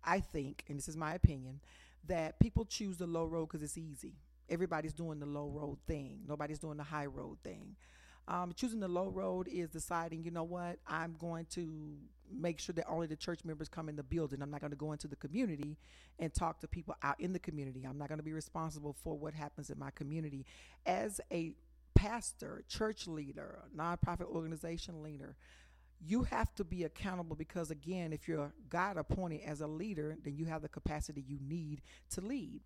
I 0.03 0.19
think, 0.19 0.63
and 0.67 0.77
this 0.77 0.87
is 0.87 0.97
my 0.97 1.13
opinion, 1.13 1.61
that 2.07 2.39
people 2.39 2.65
choose 2.65 2.97
the 2.97 3.07
low 3.07 3.25
road 3.25 3.47
because 3.47 3.63
it's 3.63 3.77
easy. 3.77 4.15
Everybody's 4.49 4.93
doing 4.93 5.19
the 5.19 5.25
low 5.25 5.47
road 5.47 5.77
thing. 5.87 6.19
Nobody's 6.27 6.59
doing 6.59 6.77
the 6.77 6.83
high 6.83 7.07
road 7.07 7.37
thing. 7.43 7.75
Um, 8.27 8.53
choosing 8.55 8.79
the 8.79 8.87
low 8.87 9.09
road 9.09 9.47
is 9.47 9.69
deciding, 9.69 10.23
you 10.23 10.31
know 10.31 10.43
what, 10.43 10.77
I'm 10.87 11.15
going 11.19 11.45
to 11.51 11.95
make 12.31 12.59
sure 12.59 12.73
that 12.73 12.85
only 12.87 13.05
the 13.05 13.15
church 13.15 13.45
members 13.45 13.69
come 13.69 13.87
in 13.87 13.95
the 13.95 14.03
building. 14.03 14.41
I'm 14.41 14.49
not 14.49 14.61
going 14.61 14.71
to 14.71 14.77
go 14.77 14.91
into 14.91 15.07
the 15.07 15.15
community 15.15 15.77
and 16.17 16.33
talk 16.33 16.59
to 16.61 16.67
people 16.67 16.95
out 17.03 17.19
in 17.19 17.33
the 17.33 17.39
community. 17.39 17.85
I'm 17.87 17.99
not 17.99 18.07
going 18.07 18.17
to 18.17 18.23
be 18.23 18.33
responsible 18.33 18.95
for 19.03 19.15
what 19.15 19.33
happens 19.35 19.69
in 19.69 19.77
my 19.77 19.91
community. 19.91 20.45
As 20.87 21.21
a 21.31 21.53
pastor, 21.95 22.63
church 22.67 23.07
leader, 23.07 23.63
nonprofit 23.75 24.25
organization 24.25 25.01
leader, 25.01 25.35
you 25.99 26.23
have 26.23 26.53
to 26.55 26.63
be 26.63 26.83
accountable 26.83 27.35
because, 27.35 27.71
again, 27.71 28.13
if 28.13 28.27
you're 28.27 28.53
God 28.69 28.97
appointed 28.97 29.41
as 29.45 29.61
a 29.61 29.67
leader, 29.67 30.17
then 30.23 30.35
you 30.35 30.45
have 30.45 30.61
the 30.61 30.69
capacity 30.69 31.23
you 31.25 31.39
need 31.41 31.81
to 32.11 32.21
lead. 32.21 32.61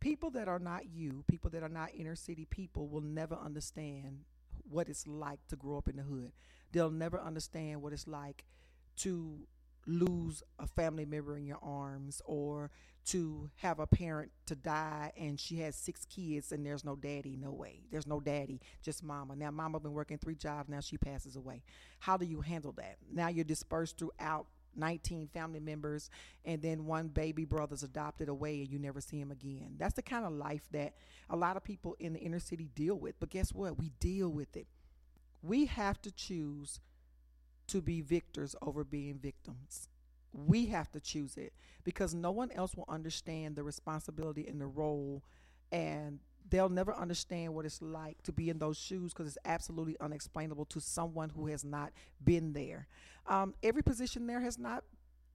People 0.00 0.30
that 0.30 0.48
are 0.48 0.60
not 0.60 0.86
you, 0.86 1.24
people 1.26 1.50
that 1.50 1.62
are 1.62 1.68
not 1.68 1.90
inner 1.94 2.14
city 2.14 2.46
people, 2.48 2.88
will 2.88 3.00
never 3.00 3.34
understand 3.34 4.20
what 4.70 4.88
it's 4.88 5.06
like 5.06 5.40
to 5.48 5.56
grow 5.56 5.76
up 5.76 5.88
in 5.88 5.96
the 5.96 6.02
hood. 6.02 6.32
They'll 6.72 6.90
never 6.90 7.20
understand 7.20 7.82
what 7.82 7.92
it's 7.92 8.06
like 8.06 8.44
to 8.98 9.40
lose 9.88 10.42
a 10.58 10.66
family 10.66 11.06
member 11.06 11.36
in 11.36 11.46
your 11.46 11.58
arms 11.62 12.20
or 12.26 12.70
to 13.06 13.48
have 13.56 13.80
a 13.80 13.86
parent 13.86 14.30
to 14.44 14.54
die 14.54 15.10
and 15.16 15.40
she 15.40 15.56
has 15.60 15.74
six 15.74 16.04
kids 16.04 16.52
and 16.52 16.64
there's 16.64 16.84
no 16.84 16.94
daddy 16.94 17.38
no 17.40 17.50
way. 17.50 17.80
There's 17.90 18.06
no 18.06 18.20
daddy 18.20 18.60
just 18.82 19.02
mama. 19.02 19.34
Now 19.34 19.50
mama 19.50 19.80
been 19.80 19.94
working 19.94 20.18
three 20.18 20.34
jobs 20.34 20.68
now 20.68 20.80
she 20.80 20.98
passes 20.98 21.36
away. 21.36 21.62
How 22.00 22.18
do 22.18 22.26
you 22.26 22.42
handle 22.42 22.72
that? 22.72 22.98
Now 23.10 23.28
you're 23.28 23.46
dispersed 23.46 23.98
throughout 23.98 24.46
19 24.76 25.28
family 25.28 25.58
members 25.58 26.10
and 26.44 26.60
then 26.60 26.84
one 26.84 27.08
baby 27.08 27.46
brother's 27.46 27.82
adopted 27.82 28.28
away 28.28 28.60
and 28.60 28.68
you 28.68 28.78
never 28.78 29.00
see 29.00 29.18
him 29.18 29.30
again. 29.30 29.76
That's 29.78 29.94
the 29.94 30.02
kind 30.02 30.26
of 30.26 30.32
life 30.32 30.68
that 30.72 30.92
a 31.30 31.36
lot 31.36 31.56
of 31.56 31.64
people 31.64 31.96
in 31.98 32.12
the 32.12 32.20
inner 32.20 32.40
city 32.40 32.68
deal 32.74 32.96
with 32.96 33.18
but 33.18 33.30
guess 33.30 33.54
what? 33.54 33.78
We 33.78 33.90
deal 34.00 34.28
with 34.28 34.54
it. 34.54 34.66
We 35.42 35.64
have 35.64 36.02
to 36.02 36.10
choose 36.10 36.80
to 37.68 37.80
be 37.80 38.00
victors 38.00 38.54
over 38.62 38.84
being 38.84 39.18
victims. 39.18 39.88
We 40.32 40.66
have 40.66 40.90
to 40.92 41.00
choose 41.00 41.36
it 41.36 41.52
because 41.84 42.14
no 42.14 42.30
one 42.30 42.50
else 42.52 42.74
will 42.74 42.84
understand 42.88 43.56
the 43.56 43.62
responsibility 43.62 44.46
and 44.46 44.60
the 44.60 44.66
role, 44.66 45.22
and 45.72 46.18
they'll 46.50 46.68
never 46.68 46.94
understand 46.94 47.54
what 47.54 47.64
it's 47.64 47.82
like 47.82 48.22
to 48.22 48.32
be 48.32 48.50
in 48.50 48.58
those 48.58 48.76
shoes 48.78 49.12
because 49.12 49.28
it's 49.28 49.38
absolutely 49.44 49.96
unexplainable 50.00 50.64
to 50.66 50.80
someone 50.80 51.30
who 51.30 51.46
has 51.46 51.64
not 51.64 51.92
been 52.22 52.52
there. 52.52 52.86
Um, 53.26 53.54
every 53.62 53.82
position 53.82 54.26
there 54.26 54.40
has 54.40 54.58
not 54.58 54.84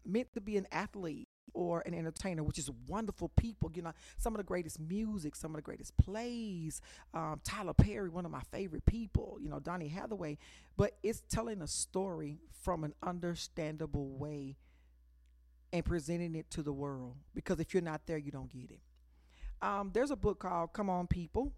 meant 0.06 0.34
to 0.34 0.42
be 0.42 0.58
an 0.58 0.68
athlete 0.72 1.28
or 1.54 1.82
an 1.86 1.94
entertainer, 1.94 2.44
which 2.44 2.60
is 2.60 2.70
wonderful 2.88 3.30
people. 3.30 3.72
You 3.74 3.84
know, 3.84 3.94
some 4.18 4.34
of 4.34 4.38
the 4.38 4.44
greatest 4.44 4.80
music, 4.80 5.36
some 5.36 5.52
of 5.52 5.56
the 5.56 5.62
greatest 5.62 5.96
plays. 5.98 6.82
Um, 7.14 7.42
Tyler 7.44 7.74
Perry, 7.74 8.10
one 8.10 8.26
of 8.26 8.32
my 8.32 8.42
favorite 8.52 8.86
people. 8.86 9.38
You 9.42 9.50
know, 9.50 9.60
Donny 9.60 9.88
Hathaway. 9.88 10.38
But 10.78 10.98
it's 11.04 11.24
telling 11.30 11.62
a 11.62 11.68
story 11.68 12.40
from 12.62 12.84
an 12.84 12.94
understandable 13.04 14.10
way 14.10 14.58
and 15.72 15.84
presenting 15.84 16.36
it 16.36 16.50
to 16.52 16.64
the 16.64 16.74
world. 16.74 17.16
Because 17.34 17.60
if 17.60 17.74
you're 17.74 17.84
not 17.84 18.02
there, 18.06 18.18
you 18.18 18.32
don't 18.32 18.52
get 18.52 18.72
it. 18.72 18.80
Um, 19.62 19.92
there's 19.94 20.12
a 20.12 20.16
book 20.16 20.40
called 20.40 20.74
Come 20.74 20.90
On 20.90 21.08
People 21.08 21.54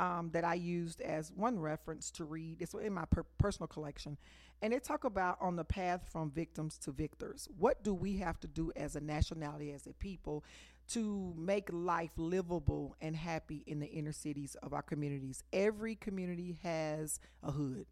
um, 0.00 0.30
that 0.32 0.44
I 0.44 0.54
used 0.54 1.02
as 1.02 1.30
one 1.30 1.58
reference 1.58 2.10
to 2.12 2.24
read. 2.24 2.62
It's 2.62 2.72
in 2.72 2.94
my 2.94 3.04
per- 3.04 3.26
personal 3.36 3.68
collection. 3.68 4.16
And 4.62 4.72
it 4.72 4.82
talk 4.82 5.04
about 5.04 5.36
on 5.42 5.56
the 5.56 5.64
path 5.64 6.08
from 6.10 6.30
victims 6.30 6.78
to 6.78 6.90
victors. 6.90 7.48
What 7.58 7.84
do 7.84 7.92
we 7.92 8.16
have 8.16 8.40
to 8.40 8.48
do 8.48 8.72
as 8.76 8.96
a 8.96 9.00
nationality, 9.00 9.72
as 9.72 9.86
a 9.86 9.92
people, 9.92 10.42
to 10.88 11.34
make 11.36 11.68
life 11.70 12.12
livable 12.16 12.96
and 13.02 13.14
happy 13.14 13.62
in 13.66 13.78
the 13.78 13.86
inner 13.86 14.12
cities 14.12 14.56
of 14.62 14.72
our 14.72 14.82
communities? 14.82 15.44
Every 15.52 15.96
community 15.96 16.58
has 16.62 17.20
a 17.42 17.50
hood, 17.50 17.84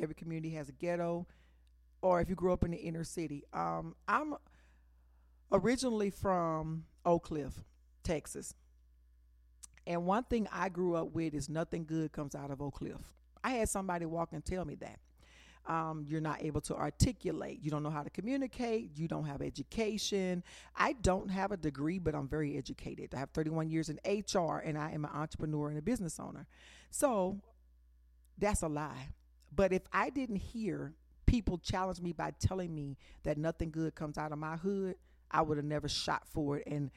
every 0.00 0.14
community 0.14 0.50
has 0.50 0.68
a 0.68 0.72
ghetto, 0.72 1.26
or 2.02 2.20
if 2.20 2.28
you 2.28 2.36
grew 2.36 2.52
up 2.52 2.62
in 2.62 2.70
the 2.70 2.78
inner 2.78 3.04
city. 3.04 3.42
Um, 3.52 3.96
I'm 4.06 4.36
originally 5.50 6.10
from 6.10 6.84
Oak 7.04 7.24
Cliff, 7.24 7.64
Texas. 8.04 8.54
And 9.88 10.04
one 10.04 10.24
thing 10.24 10.46
I 10.52 10.68
grew 10.68 10.96
up 10.96 11.14
with 11.14 11.32
is 11.32 11.48
nothing 11.48 11.86
good 11.86 12.12
comes 12.12 12.34
out 12.34 12.50
of 12.50 12.60
Oak 12.60 12.74
Cliff. 12.74 13.00
I 13.42 13.52
had 13.52 13.70
somebody 13.70 14.04
walk 14.04 14.28
and 14.32 14.44
tell 14.44 14.66
me 14.66 14.74
that. 14.76 14.98
Um, 15.66 16.04
you're 16.06 16.20
not 16.20 16.42
able 16.42 16.60
to 16.62 16.76
articulate. 16.76 17.60
You 17.62 17.70
don't 17.70 17.82
know 17.82 17.90
how 17.90 18.02
to 18.02 18.10
communicate. 18.10 18.90
You 18.96 19.08
don't 19.08 19.24
have 19.24 19.40
education. 19.40 20.44
I 20.76 20.92
don't 20.92 21.30
have 21.30 21.52
a 21.52 21.56
degree, 21.56 21.98
but 21.98 22.14
I'm 22.14 22.28
very 22.28 22.58
educated. 22.58 23.14
I 23.14 23.18
have 23.18 23.30
31 23.30 23.70
years 23.70 23.88
in 23.88 23.98
HR 24.06 24.58
and 24.58 24.76
I 24.76 24.92
am 24.92 25.06
an 25.06 25.10
entrepreneur 25.12 25.70
and 25.70 25.78
a 25.78 25.82
business 25.82 26.20
owner. 26.20 26.46
So 26.90 27.40
that's 28.36 28.60
a 28.60 28.68
lie. 28.68 29.08
But 29.54 29.72
if 29.72 29.82
I 29.90 30.10
didn't 30.10 30.36
hear 30.36 30.92
people 31.24 31.56
challenge 31.56 32.00
me 32.00 32.12
by 32.12 32.32
telling 32.38 32.74
me 32.74 32.98
that 33.22 33.38
nothing 33.38 33.70
good 33.70 33.94
comes 33.94 34.18
out 34.18 34.32
of 34.32 34.38
my 34.38 34.56
hood, 34.56 34.96
I 35.30 35.40
would 35.40 35.56
have 35.56 35.66
never 35.66 35.88
shot 35.88 36.22
for 36.28 36.58
it 36.58 36.66
and 36.66 36.90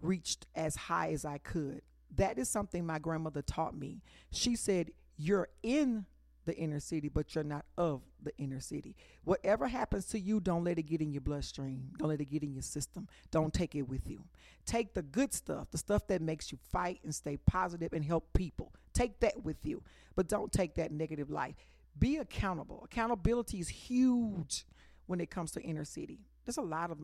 reached 0.00 0.46
as 0.54 0.76
high 0.76 1.12
as 1.12 1.26
I 1.26 1.38
could. 1.38 1.82
That 2.16 2.38
is 2.38 2.48
something 2.48 2.86
my 2.86 2.98
grandmother 2.98 3.42
taught 3.42 3.76
me. 3.76 4.02
She 4.30 4.56
said, 4.56 4.90
You're 5.16 5.48
in 5.62 6.06
the 6.48 6.56
inner 6.56 6.80
city, 6.80 7.08
but 7.08 7.34
you're 7.34 7.44
not 7.44 7.66
of 7.76 8.00
the 8.22 8.32
inner 8.38 8.58
city. 8.58 8.96
Whatever 9.24 9.68
happens 9.68 10.06
to 10.06 10.18
you, 10.18 10.40
don't 10.40 10.64
let 10.64 10.78
it 10.78 10.84
get 10.84 11.02
in 11.02 11.12
your 11.12 11.20
bloodstream. 11.20 11.90
Don't 11.98 12.08
let 12.08 12.22
it 12.22 12.30
get 12.30 12.42
in 12.42 12.54
your 12.54 12.62
system. 12.62 13.06
Don't 13.30 13.52
take 13.52 13.74
it 13.74 13.82
with 13.82 14.08
you. 14.08 14.24
Take 14.64 14.94
the 14.94 15.02
good 15.02 15.34
stuff, 15.34 15.70
the 15.70 15.76
stuff 15.76 16.06
that 16.06 16.22
makes 16.22 16.50
you 16.50 16.58
fight 16.72 17.00
and 17.04 17.14
stay 17.14 17.36
positive 17.36 17.92
and 17.92 18.02
help 18.02 18.32
people. 18.32 18.72
Take 18.94 19.20
that 19.20 19.44
with 19.44 19.66
you, 19.66 19.82
but 20.16 20.26
don't 20.26 20.50
take 20.50 20.74
that 20.76 20.90
negative 20.90 21.30
life. 21.30 21.54
Be 21.98 22.16
accountable. 22.16 22.82
Accountability 22.84 23.60
is 23.60 23.68
huge 23.68 24.64
when 25.06 25.20
it 25.20 25.30
comes 25.30 25.50
to 25.52 25.60
inner 25.60 25.84
city. 25.84 26.20
There's 26.46 26.56
a 26.56 26.62
lot 26.62 26.90
of 26.90 26.98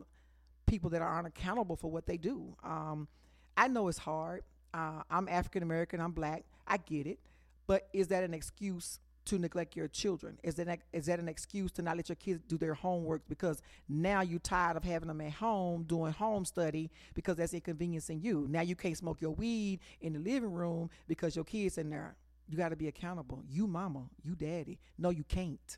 people 0.65 0.89
that 0.89 1.03
aren't 1.03 1.27
accountable 1.27 1.75
for 1.75 1.91
what 1.91 2.07
they 2.07 2.17
do. 2.17 2.55
Um, 2.63 3.07
I 3.55 3.67
know 3.67 3.87
it's 3.89 3.99
hard. 3.99 4.43
Uh, 4.75 5.01
I'm 5.09 5.29
African 5.29 5.63
American. 5.63 6.01
I'm 6.01 6.11
black. 6.11 6.43
I 6.67 6.77
get 6.77 7.07
it. 7.07 7.19
But 7.65 7.87
is 7.93 8.09
that 8.09 8.23
an 8.23 8.33
excuse 8.33 8.99
to 9.25 9.39
neglect 9.39 9.75
your 9.75 9.87
children? 9.87 10.37
Is 10.43 10.55
that 10.55 10.79
is 10.91 11.05
that 11.05 11.19
an 11.19 11.29
excuse 11.29 11.71
to 11.73 11.81
not 11.81 11.95
let 11.95 12.09
your 12.09 12.17
kids 12.17 12.41
do 12.45 12.57
their 12.57 12.73
homework 12.73 13.21
because 13.29 13.61
now 13.87 14.19
you're 14.19 14.39
tired 14.39 14.75
of 14.75 14.83
having 14.83 15.07
them 15.07 15.21
at 15.21 15.31
home 15.31 15.83
doing 15.83 16.11
home 16.11 16.43
study 16.43 16.91
because 17.13 17.37
that's 17.37 17.53
inconveniencing 17.53 18.19
you? 18.19 18.47
Now 18.49 18.61
you 18.61 18.75
can't 18.75 18.97
smoke 18.97 19.21
your 19.21 19.31
weed 19.31 19.79
in 20.01 20.11
the 20.11 20.19
living 20.19 20.51
room 20.51 20.89
because 21.07 21.35
your 21.37 21.45
kids 21.45 21.77
in 21.77 21.89
there. 21.89 22.15
You 22.47 22.57
got 22.57 22.69
to 22.69 22.75
be 22.75 22.87
accountable. 22.87 23.43
You 23.49 23.65
mama, 23.65 24.03
you 24.23 24.35
daddy. 24.35 24.77
No, 24.99 25.09
you 25.09 25.23
can't 25.23 25.77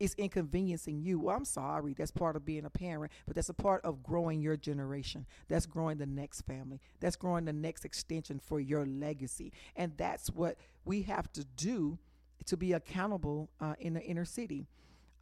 it's 0.00 0.14
inconveniencing 0.14 1.02
you. 1.02 1.20
Well, 1.20 1.36
I'm 1.36 1.44
sorry. 1.44 1.94
That's 1.94 2.10
part 2.10 2.34
of 2.34 2.44
being 2.44 2.64
a 2.64 2.70
parent, 2.70 3.12
but 3.26 3.36
that's 3.36 3.50
a 3.50 3.54
part 3.54 3.84
of 3.84 4.02
growing 4.02 4.40
your 4.40 4.56
generation. 4.56 5.26
That's 5.48 5.66
growing 5.66 5.98
the 5.98 6.06
next 6.06 6.40
family. 6.42 6.80
That's 7.00 7.16
growing 7.16 7.44
the 7.44 7.52
next 7.52 7.84
extension 7.84 8.40
for 8.40 8.58
your 8.58 8.86
legacy. 8.86 9.52
And 9.76 9.92
that's 9.98 10.30
what 10.30 10.56
we 10.86 11.02
have 11.02 11.30
to 11.34 11.44
do 11.44 11.98
to 12.46 12.56
be 12.56 12.72
accountable 12.72 13.50
uh, 13.60 13.74
in 13.78 13.92
the 13.92 14.02
inner 14.02 14.24
city. 14.24 14.66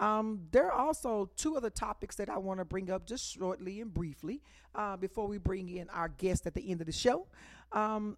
Um, 0.01 0.43
there 0.53 0.67
are 0.71 0.87
also 0.87 1.29
two 1.37 1.57
other 1.57 1.71
topics 1.71 2.15
that 2.17 2.29
I 2.29 2.39
want 2.39 2.61
to 2.61 2.65
bring 2.65 2.89
up 2.89 3.05
just 3.05 3.35
shortly 3.35 3.81
and 3.81 3.93
briefly 3.93 4.43
uh, 4.77 4.97
before 4.97 5.27
we 5.27 5.39
bring 5.39 5.69
in 5.69 5.91
our 5.91 6.09
guest 6.09 6.47
at 6.47 6.55
the 6.55 6.71
end 6.71 6.81
of 6.81 6.87
the 6.87 6.93
show. 6.93 7.27
Um, 7.73 8.17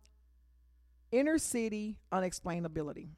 inner 1.11 1.39
city 1.39 1.97
unexplainability. 2.13 3.09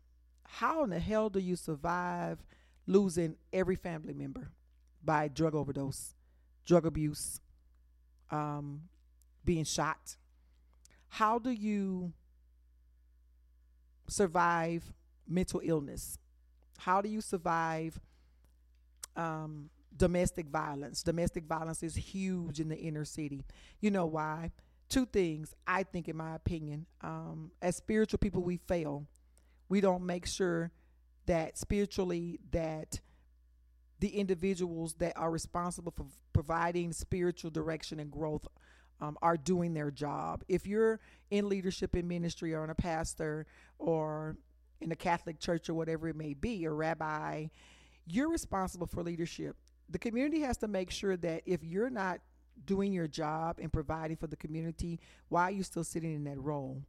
How 0.45 0.85
in 0.85 0.91
the 0.91 1.01
hell 1.01 1.29
do 1.29 1.41
you 1.41 1.57
survive? 1.57 2.39
Losing 2.87 3.37
every 3.53 3.77
family 3.77 4.15
member 4.15 4.51
by 5.05 5.29
drug 5.29 5.55
overdose, 5.55 6.15
drug 6.65 6.87
abuse, 6.87 7.41
um, 8.31 8.83
being 9.45 9.65
shot. 9.65 10.17
How 11.09 11.39
do 11.39 11.51
you 11.51 12.13
survive 14.09 14.93
mental 15.29 15.61
illness? 15.63 16.19
How 16.79 17.01
do 17.01 17.09
you 17.09 17.21
survive 17.21 18.01
um, 19.17 19.71
domestic 19.97 20.47
violence? 20.49 21.03
Domestic 21.03 21.45
violence 21.45 21.83
is 21.83 21.95
huge 21.95 22.61
in 22.61 22.69
the 22.69 22.77
inner 22.77 23.05
city. 23.05 23.45
You 23.81 23.91
know 23.91 24.07
why? 24.07 24.53
Two 24.89 25.07
things, 25.07 25.55
I 25.67 25.85
think, 25.85 26.09
in 26.09 26.17
my 26.17 26.35
opinion. 26.35 26.87
Um, 27.01 27.51
as 27.61 27.77
spiritual 27.77 28.19
people, 28.19 28.43
we 28.43 28.57
fail. 28.57 29.07
We 29.69 29.81
don't 29.81 30.05
make 30.05 30.27
sure 30.27 30.71
that 31.27 31.59
spiritually 31.59 32.41
that 32.51 33.01
the 34.01 34.09
individuals 34.09 34.95
that 34.95 35.13
are 35.17 35.31
responsible 35.31 35.93
for 35.93 36.07
providing 36.33 36.93
spiritual 36.93 37.51
direction 37.51 38.01
and 38.01 38.11
growth 38.11 38.49
um, 39.01 39.17
are 39.23 39.37
doing 39.37 39.75
their 39.75 39.91
job. 39.91 40.45
If 40.49 40.67
you're 40.67 41.01
in 41.31 41.49
leadership 41.49 41.95
in 41.95 42.09
ministry 42.09 42.55
or 42.55 42.65
in 42.65 42.71
a 42.71 42.75
pastor 42.75 43.47
or 43.79 44.37
in 44.81 44.93
a 44.93 44.97
Catholic 44.97 45.39
church 45.39 45.69
or 45.69 45.75
whatever 45.75 46.09
it 46.09 46.17
may 46.17 46.35
be, 46.35 46.65
a 46.65 46.71
rabbi, 46.71 47.47
you're 48.07 48.29
responsible 48.29 48.87
for 48.87 49.03
leadership. 49.03 49.57
The 49.89 49.99
community 49.99 50.41
has 50.41 50.57
to 50.59 50.69
make 50.69 50.91
sure 50.91 51.17
that 51.19 51.43
if 51.47 51.63
you're 51.63 51.91
not 51.91 52.21
doing 52.65 52.93
your 52.93 53.09
job 53.09 53.59
and 53.61 53.73
providing 53.73 54.17
for 54.17 54.27
the 54.27 54.37
community, 54.37 55.01
why 55.29 55.45
are 55.45 55.51
you 55.51 55.63
still 55.63 55.85
sitting 55.85 56.15
in 56.15 56.25
that 56.25 56.41
role? 56.41 56.83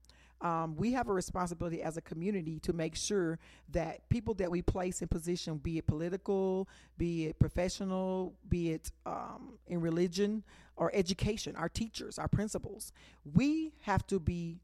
Um, 0.43 0.75
we 0.75 0.91
have 0.91 1.07
a 1.07 1.13
responsibility 1.13 1.81
as 1.81 1.95
a 1.95 2.01
community 2.01 2.59
to 2.59 2.73
make 2.73 2.95
sure 2.95 3.39
that 3.71 4.07
people 4.09 4.33
that 4.35 4.51
we 4.51 4.61
place 4.61 5.01
in 5.01 5.07
position, 5.07 5.57
be 5.57 5.77
it 5.77 5.87
political, 5.87 6.67
be 6.97 7.27
it 7.27 7.39
professional, 7.39 8.33
be 8.49 8.71
it 8.71 8.91
um, 9.05 9.57
in 9.67 9.79
religion 9.79 10.43
or 10.75 10.91
education, 10.93 11.55
our 11.55 11.69
teachers, 11.69 12.19
our 12.19 12.27
principals, 12.27 12.91
we 13.33 13.73
have 13.81 14.05
to 14.07 14.19
be 14.19 14.59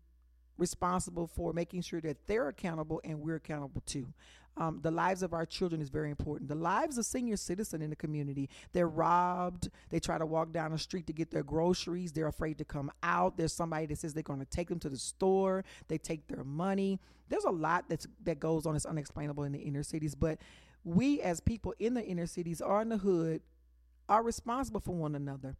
responsible 0.58 1.28
for 1.28 1.54
making 1.54 1.82
sure 1.82 2.02
that 2.02 2.28
they're 2.28 2.50
accountable 2.50 3.00
and 3.06 3.22
we're 3.22 3.36
accountable 3.36 3.82
too. 3.86 4.06
Um, 4.60 4.80
the 4.82 4.92
lives 4.92 5.24
of 5.24 5.34
our 5.34 5.46
children 5.46 5.82
is 5.82 5.90
very 5.90 6.10
important. 6.10 6.50
The 6.50 6.56
lives 6.56 6.98
of 6.98 7.06
senior 7.06 7.38
citizen 7.38 7.82
in 7.82 7.90
the 7.90 7.96
community. 7.96 8.50
They're 8.74 8.90
robbed. 8.90 9.70
They 9.90 10.02
try 10.02 10.18
to 10.18 10.26
walk 10.26 10.52
down 10.52 10.72
the 10.72 10.78
street 10.78 11.08
to 11.08 11.14
get 11.14 11.32
their 11.32 11.44
groceries. 11.44 12.12
They're 12.12 12.28
afraid 12.28 12.58
to 12.58 12.66
come 12.66 12.92
out. 13.02 13.38
There's 13.38 13.54
somebody 13.54 13.86
that 13.86 13.98
says 13.98 14.14
they're 14.14 14.22
going 14.22 14.42
to 14.42 14.46
take 14.46 14.68
them 14.68 14.80
to 14.80 14.90
the 14.90 14.98
store. 14.98 15.64
They 15.88 15.98
take 15.98 16.28
their 16.28 16.44
money. 16.44 17.00
There's 17.30 17.46
a 17.46 17.52
lot 17.52 17.86
that's 17.88 18.06
that 18.26 18.42
goes 18.42 18.66
on 18.66 18.74
that's 18.74 18.86
unexplainable 18.86 19.46
in 19.46 19.54
the 19.54 19.60
inner 19.60 19.84
cities. 19.84 20.14
But 20.14 20.40
we 20.84 21.22
as 21.22 21.40
people 21.40 21.74
in 21.80 21.94
the 21.94 22.06
inner 22.06 22.28
cities 22.28 22.60
or 22.60 22.82
in 22.82 22.90
the 22.90 22.98
hood 22.98 23.42
are 24.10 24.24
responsible 24.24 24.82
for 24.82 24.94
one 24.94 25.16
another. 25.16 25.56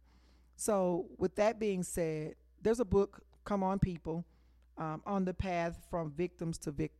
So 0.56 1.06
with 1.16 1.36
that 1.36 1.58
being 1.58 1.82
said, 1.82 2.34
there's 2.60 2.80
a 2.80 2.84
book, 2.84 3.22
Come 3.44 3.62
On 3.62 3.78
People, 3.78 4.26
um, 4.76 5.00
on 5.06 5.24
the 5.24 5.32
path 5.32 5.86
from 5.88 6.10
victims 6.10 6.58
to 6.58 6.70
vic- 6.70 6.92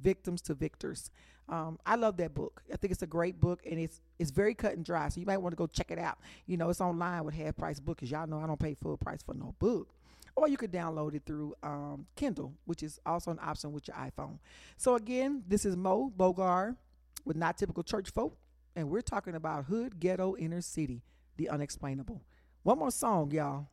victims 0.00 0.40
to 0.42 0.54
victors. 0.54 1.10
Um, 1.48 1.78
I 1.84 1.96
love 1.96 2.16
that 2.18 2.34
book. 2.34 2.62
I 2.72 2.76
think 2.76 2.90
it's 2.90 3.02
a 3.02 3.06
great 3.06 3.40
book, 3.40 3.60
and 3.68 3.78
it's 3.78 4.00
it's 4.18 4.30
very 4.30 4.54
cut 4.54 4.74
and 4.74 4.84
dry. 4.84 5.08
So 5.10 5.20
you 5.20 5.26
might 5.26 5.36
want 5.36 5.52
to 5.52 5.56
go 5.56 5.66
check 5.66 5.90
it 5.90 5.98
out. 5.98 6.18
You 6.46 6.56
know, 6.56 6.70
it's 6.70 6.80
online 6.80 7.24
with 7.24 7.34
half 7.34 7.56
price 7.56 7.80
book, 7.80 7.98
because 7.98 8.10
y'all 8.10 8.26
know 8.26 8.40
I 8.40 8.46
don't 8.46 8.58
pay 8.58 8.74
full 8.74 8.96
price 8.96 9.22
for 9.22 9.34
no 9.34 9.54
book. 9.58 9.88
Or 10.36 10.48
you 10.48 10.56
could 10.56 10.72
download 10.72 11.14
it 11.14 11.22
through 11.26 11.54
um, 11.62 12.06
Kindle, 12.16 12.54
which 12.64 12.82
is 12.82 12.98
also 13.06 13.30
an 13.30 13.38
option 13.40 13.72
with 13.72 13.86
your 13.86 13.96
iPhone. 13.96 14.38
So 14.76 14.96
again, 14.96 15.44
this 15.46 15.64
is 15.64 15.76
Mo 15.76 16.12
Bogar 16.16 16.76
with 17.24 17.36
Not 17.36 17.56
Typical 17.56 17.84
Church 17.84 18.10
Folk, 18.10 18.36
and 18.74 18.90
we're 18.90 19.00
talking 19.00 19.34
about 19.36 19.66
hood, 19.66 20.00
ghetto, 20.00 20.36
inner 20.36 20.60
city, 20.60 21.02
the 21.36 21.48
unexplainable. 21.50 22.22
One 22.64 22.78
more 22.78 22.90
song, 22.90 23.30
y'all. 23.30 23.68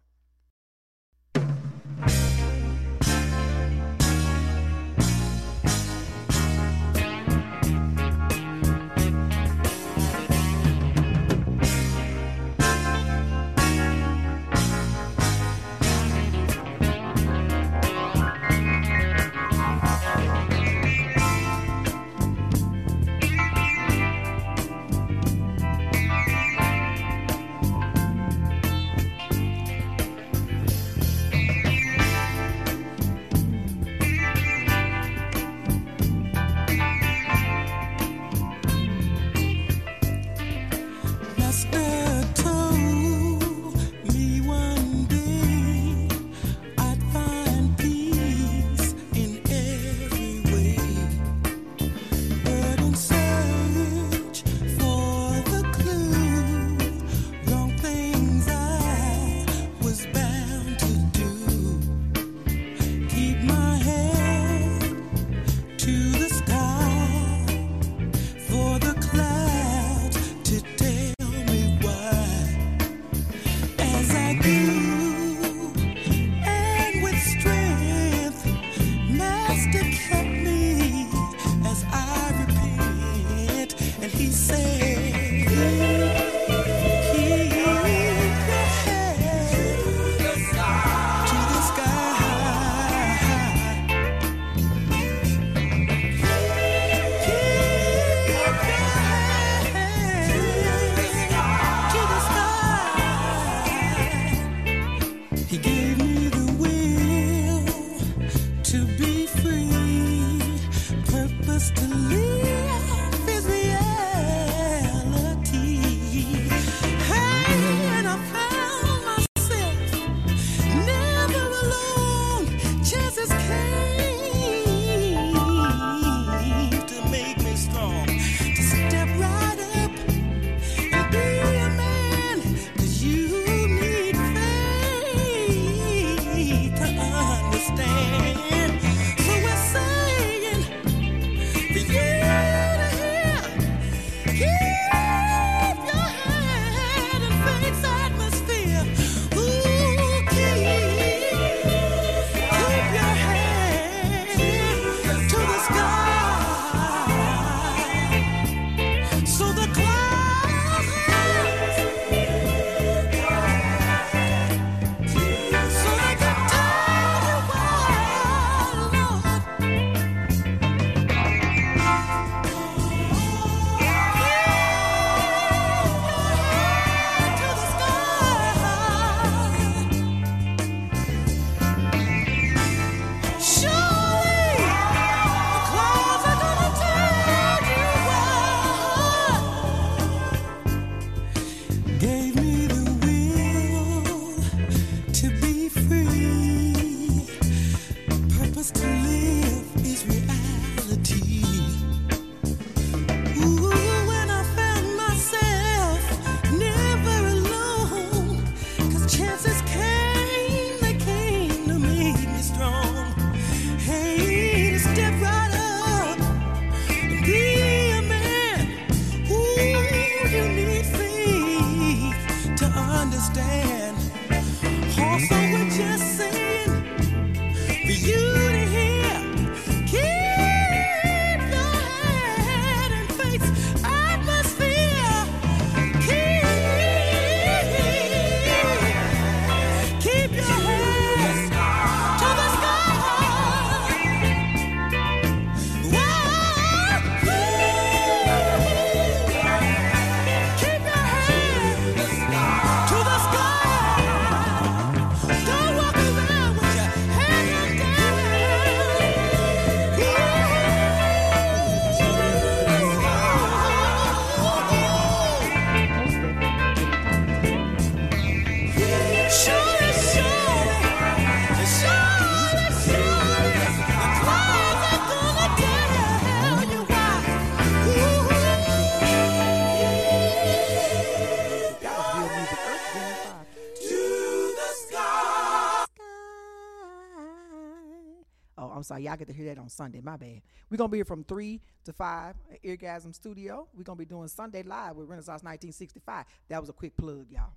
Sorry, 288.84 289.04
y'all 289.04 289.18
get 289.18 289.28
to 289.28 289.34
hear 289.34 289.54
that 289.54 289.60
on 289.60 289.70
Sunday. 289.70 290.02
My 290.02 290.18
bad. 290.18 290.42
We're 290.70 290.78
gonna 290.78 290.90
be 290.90 291.00
here 291.00 291.06
from 291.06 291.24
three 291.24 291.62
to 291.86 291.94
five 291.94 292.36
at 292.52 292.64
Eargasm 292.64 293.14
Studio. 293.14 293.68
We're 293.74 293.84
gonna 293.84 293.98
be 293.98 294.06
doing 294.06 294.28
Sunday 294.28 294.64
live 294.64 294.96
with 294.96 295.08
Renaissance 295.08 295.44
1965. 295.44 296.26
That 296.50 296.60
was 296.60 296.70
a 296.70 296.74
quick 296.74 296.96
plug, 296.98 297.28
y'all. 297.30 297.54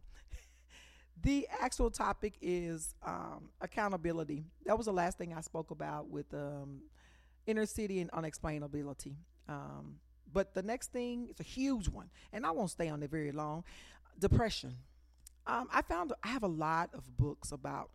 the 1.23 1.47
actual 1.61 1.91
topic 1.91 2.35
is 2.41 2.95
um, 3.05 3.51
accountability. 3.61 4.45
That 4.67 4.77
was 4.77 4.87
the 4.87 4.93
last 4.93 5.19
thing 5.19 5.35
I 5.35 5.41
spoke 5.41 5.71
about 5.71 6.09
with 6.09 6.33
um, 6.35 6.83
inner 7.47 7.67
city 7.67 8.01
and 8.01 8.11
unexplainability. 8.13 9.15
Um, 9.49 9.97
but 10.33 10.55
the 10.55 10.63
next 10.63 10.93
thing 10.93 11.29
is 11.31 11.39
a 11.39 11.45
huge 11.45 11.89
one, 11.89 12.11
and 12.33 12.45
I 12.45 12.51
won't 12.51 12.71
stay 12.71 12.89
on 12.89 13.03
it 13.03 13.11
very 13.11 13.33
long. 13.33 13.65
Depression. 14.19 14.77
Um, 15.47 15.69
I 15.73 15.83
found 15.83 16.13
I 16.23 16.29
have 16.29 16.43
a 16.43 16.49
lot 16.49 16.91
of 16.95 17.17
books 17.17 17.53
about 17.53 17.91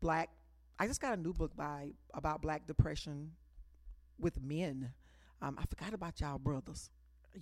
black 0.00 0.30
I 0.78 0.86
just 0.86 1.00
got 1.00 1.16
a 1.16 1.20
new 1.20 1.32
book 1.32 1.56
by 1.56 1.92
about 2.12 2.42
black 2.42 2.66
depression 2.66 3.32
with 4.18 4.42
men. 4.42 4.92
Um, 5.40 5.58
I 5.58 5.64
forgot 5.66 5.94
about 5.94 6.20
y'all 6.20 6.38
brothers. 6.38 6.90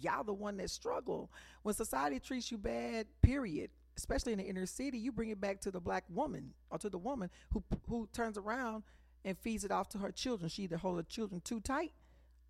Y'all 0.01 0.25
the 0.25 0.33
one 0.33 0.57
that 0.57 0.71
struggle 0.71 1.31
when 1.63 1.75
society 1.75 2.19
treats 2.19 2.51
you 2.51 2.59
bad. 2.59 3.07
Period. 3.23 3.71
Especially 3.97 4.33
in 4.33 4.39
the 4.39 4.45
inner 4.45 4.65
city, 4.65 4.97
you 4.99 5.13
bring 5.13 5.29
it 5.29 5.41
back 5.41 5.61
to 5.61 5.71
the 5.71 5.81
black 5.81 6.05
woman 6.09 6.55
or 6.71 6.79
to 6.79 6.89
the 6.89 6.99
woman 6.99 7.29
who 7.53 7.63
who 7.89 8.09
turns 8.13 8.39
around 8.39 8.85
and 9.25 9.39
feeds 9.39 9.65
it 9.65 9.71
off 9.71 9.89
to 9.91 9.99
her 9.99 10.11
children. 10.11 10.49
She 10.49 10.63
either 10.63 10.79
hold 10.79 10.97
her 10.97 11.03
children 11.03 11.43
too 11.43 11.61
tight 11.61 11.93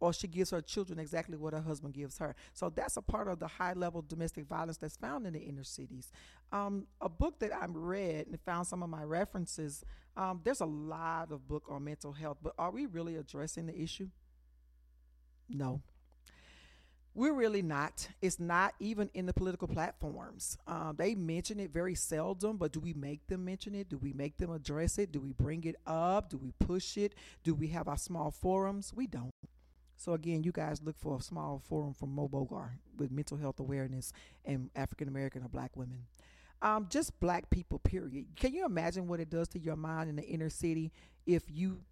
or 0.03 0.13
she 0.13 0.27
gives 0.27 0.51
her 0.51 0.61
children 0.61 0.99
exactly 0.99 1.37
what 1.37 1.53
her 1.53 1.61
husband 1.61 1.95
gives 1.95 2.19
her. 2.19 2.35
So 2.53 2.69
that's 2.69 2.97
a 2.97 3.03
part 3.03 3.29
of 3.29 3.39
the 3.39 3.47
high 3.47 3.73
level 3.75 4.03
domestic 4.03 4.47
violence 4.47 4.77
that's 4.77 4.97
found 4.97 5.29
in 5.29 5.33
the 5.33 5.39
inner 5.39 5.63
cities. 5.63 6.11
Um, 6.51 6.89
a 7.01 7.09
book 7.09 7.39
that 7.39 7.53
I 7.55 7.67
read 7.69 8.27
and 8.27 8.41
found 8.41 8.67
some 8.67 8.83
of 8.83 8.91
my 8.91 9.05
references. 9.05 9.85
Um, 10.17 10.41
there's 10.43 10.61
a 10.61 10.67
lot 10.67 11.31
of 11.31 11.47
book 11.47 11.67
on 11.71 11.85
mental 11.85 12.11
health, 12.11 12.39
but 12.43 12.53
are 12.59 12.73
we 12.73 12.87
really 12.87 13.15
addressing 13.15 13.67
the 13.67 13.81
issue? 13.81 14.09
No. 15.49 15.83
We're 17.15 17.35
really 17.35 17.63
not. 17.63 18.09
It's 18.21 18.41
not 18.41 18.75
even 18.81 19.09
in 19.15 19.27
the 19.27 19.33
political 19.33 19.69
platforms. 19.69 20.59
Um, 20.67 20.97
they 20.99 21.15
mention 21.15 21.61
it 21.61 21.71
very 21.73 21.95
seldom, 21.95 22.57
but 22.57 22.73
do 22.73 22.81
we 22.81 22.93
make 22.93 23.25
them 23.29 23.45
mention 23.45 23.77
it? 23.77 23.89
Do 23.89 23.99
we 23.99 24.13
make 24.15 24.37
them 24.37 24.51
address 24.51 24.99
it? 24.99 25.13
Do 25.13 25.21
we 25.21 25.33
bring 25.33 25.63
it 25.63 25.77
up? 25.87 26.29
Do 26.31 26.39
we 26.39 26.51
push 26.59 26.97
it? 26.97 27.15
Do 27.45 27.55
we 27.55 27.69
have 27.69 27.87
our 27.87 27.99
small 27.99 28.33
forums? 28.33 28.93
We 28.93 29.07
don't. 29.07 29.31
So 30.03 30.15
again, 30.15 30.43
you 30.43 30.51
guys 30.51 30.83
look 30.83 30.99
for 30.99 31.17
a 31.17 31.23
small 31.23 31.63
forum 31.69 31.95
from 31.95 32.13
Mo 32.13 32.27
Bogar 32.27 32.71
with 32.97 33.13
mental 33.13 33.37
health 33.37 33.61
awareness 33.61 34.13
and 34.45 34.69
African 34.75 35.07
American 35.07 35.45
or 35.45 35.49
black 35.49 35.77
women. 35.77 36.07
Um, 36.61 36.89
just 36.91 37.19
black 37.21 37.49
people, 37.51 37.79
period. 37.79 38.27
Can 38.35 38.53
you 38.53 38.65
imagine 38.67 39.07
what 39.07 39.21
it 39.21 39.31
does 39.31 39.47
to 39.51 39.61
your 39.61 39.77
mind 39.77 40.11
in 40.11 40.17
the 40.17 40.25
inner 40.25 40.51
city 40.51 40.91
if 41.25 41.45
you 41.49 41.83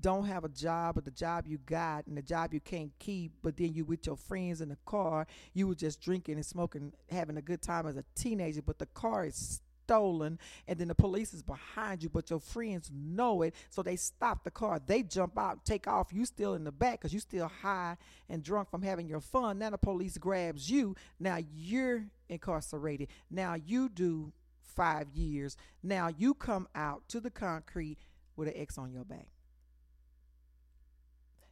don't 0.00 0.24
have 0.24 0.44
a 0.44 0.48
job 0.48 0.96
or 0.96 1.02
the 1.02 1.10
job 1.10 1.46
you 1.46 1.58
got 1.58 2.06
and 2.06 2.16
the 2.16 2.22
job 2.22 2.54
you 2.54 2.60
can't 2.60 2.90
keep, 2.98 3.32
but 3.42 3.58
then 3.58 3.74
you 3.74 3.84
with 3.84 4.06
your 4.06 4.16
friends 4.16 4.62
in 4.62 4.70
the 4.70 4.78
car, 4.86 5.26
you 5.52 5.68
were 5.68 5.74
just 5.74 6.00
drinking 6.00 6.36
and 6.36 6.46
smoking, 6.46 6.90
having 7.10 7.36
a 7.36 7.42
good 7.42 7.60
time 7.60 7.86
as 7.86 7.98
a 7.98 8.04
teenager, 8.14 8.62
but 8.62 8.78
the 8.78 8.86
car 8.86 9.26
is 9.26 9.60
stolen 9.92 10.38
and 10.66 10.78
then 10.78 10.88
the 10.88 10.94
police 10.94 11.34
is 11.34 11.42
behind 11.42 12.02
you 12.02 12.08
but 12.08 12.30
your 12.30 12.40
friends 12.40 12.90
know 12.94 13.42
it 13.42 13.54
so 13.68 13.82
they 13.82 13.96
stop 13.96 14.42
the 14.42 14.50
car. 14.50 14.80
They 14.84 15.02
jump 15.02 15.38
out 15.38 15.64
take 15.66 15.86
off. 15.86 16.12
You 16.12 16.24
still 16.24 16.54
in 16.54 16.64
the 16.64 16.72
back 16.72 17.00
because 17.00 17.12
you 17.12 17.20
still 17.20 17.50
high 17.60 17.98
and 18.28 18.42
drunk 18.42 18.70
from 18.70 18.82
having 18.82 19.06
your 19.06 19.20
fun. 19.20 19.58
Now 19.58 19.70
the 19.70 19.78
police 19.78 20.16
grabs 20.16 20.70
you. 20.70 20.96
Now 21.20 21.38
you're 21.54 22.06
incarcerated. 22.30 23.08
Now 23.30 23.54
you 23.54 23.90
do 23.90 24.32
five 24.62 25.08
years. 25.10 25.56
Now 25.82 26.08
you 26.08 26.32
come 26.32 26.68
out 26.74 27.06
to 27.08 27.20
the 27.20 27.30
concrete 27.30 27.98
with 28.34 28.48
an 28.48 28.54
x 28.56 28.78
on 28.78 28.92
your 28.92 29.04
back. 29.04 29.28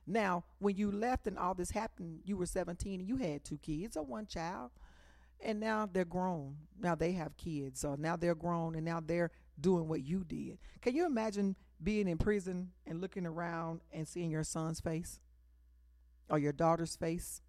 Now 0.07 0.45
when 0.59 0.77
you 0.77 0.91
left 0.91 1.27
and 1.27 1.39
all 1.39 1.55
this 1.55 1.73
happened 1.73 2.21
you 2.25 2.39
were 2.39 2.47
17 2.47 3.01
and 3.01 3.09
you 3.09 3.17
had 3.17 3.45
two 3.45 3.59
kids 3.59 3.99
or 3.99 4.05
one 4.05 4.27
child 4.27 4.71
and 5.45 5.61
now 5.61 5.89
they're 5.91 6.05
grown. 6.05 6.57
Now 6.79 6.95
they 6.95 7.13
have 7.13 7.37
kids. 7.37 7.81
So 7.81 7.95
now 7.99 8.17
they're 8.17 8.35
grown 8.35 8.75
and 8.75 8.85
now 8.85 9.01
they're 9.05 9.31
doing 9.61 9.89
what 9.89 10.03
you 10.03 10.25
did. 10.25 10.59
Can 10.81 10.95
you 10.95 11.07
imagine 11.07 11.57
being 11.83 12.09
in 12.09 12.19
prison 12.19 12.71
and 12.87 13.01
looking 13.01 13.27
around 13.27 13.81
and 13.93 14.07
seeing 14.07 14.31
your 14.31 14.45
son's 14.45 14.81
face 14.81 15.21
or 16.29 16.39
your 16.39 16.53
daughter's 16.53 16.97
face? 16.97 17.43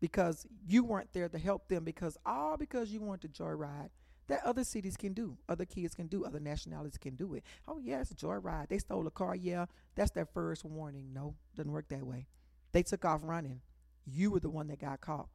Because 0.00 0.46
you 0.66 0.84
weren't 0.84 1.12
there 1.12 1.28
to 1.28 1.38
help 1.38 1.68
them 1.68 1.84
because 1.84 2.16
all 2.24 2.56
because 2.56 2.90
you 2.90 3.00
wanted 3.00 3.34
to 3.34 3.42
joyride. 3.42 3.90
That 4.28 4.44
other 4.44 4.62
cities 4.62 4.98
can 4.98 5.14
do, 5.14 5.38
other 5.48 5.64
kids 5.64 5.94
can 5.94 6.06
do, 6.06 6.26
other 6.26 6.38
nationalities 6.38 6.98
can 6.98 7.16
do 7.16 7.32
it. 7.32 7.44
Oh 7.66 7.78
a 7.78 8.14
joyride. 8.14 8.68
They 8.68 8.76
stole 8.76 9.06
a 9.06 9.10
car. 9.10 9.34
Yeah, 9.34 9.64
that's 9.94 10.10
their 10.10 10.26
first 10.26 10.66
warning. 10.66 11.14
No, 11.14 11.34
doesn't 11.56 11.72
work 11.72 11.88
that 11.88 12.06
way. 12.06 12.26
They 12.72 12.82
took 12.82 13.06
off 13.06 13.20
running. 13.24 13.62
You 14.04 14.30
were 14.30 14.40
the 14.40 14.50
one 14.50 14.68
that 14.68 14.80
got 14.80 15.00
caught. 15.00 15.28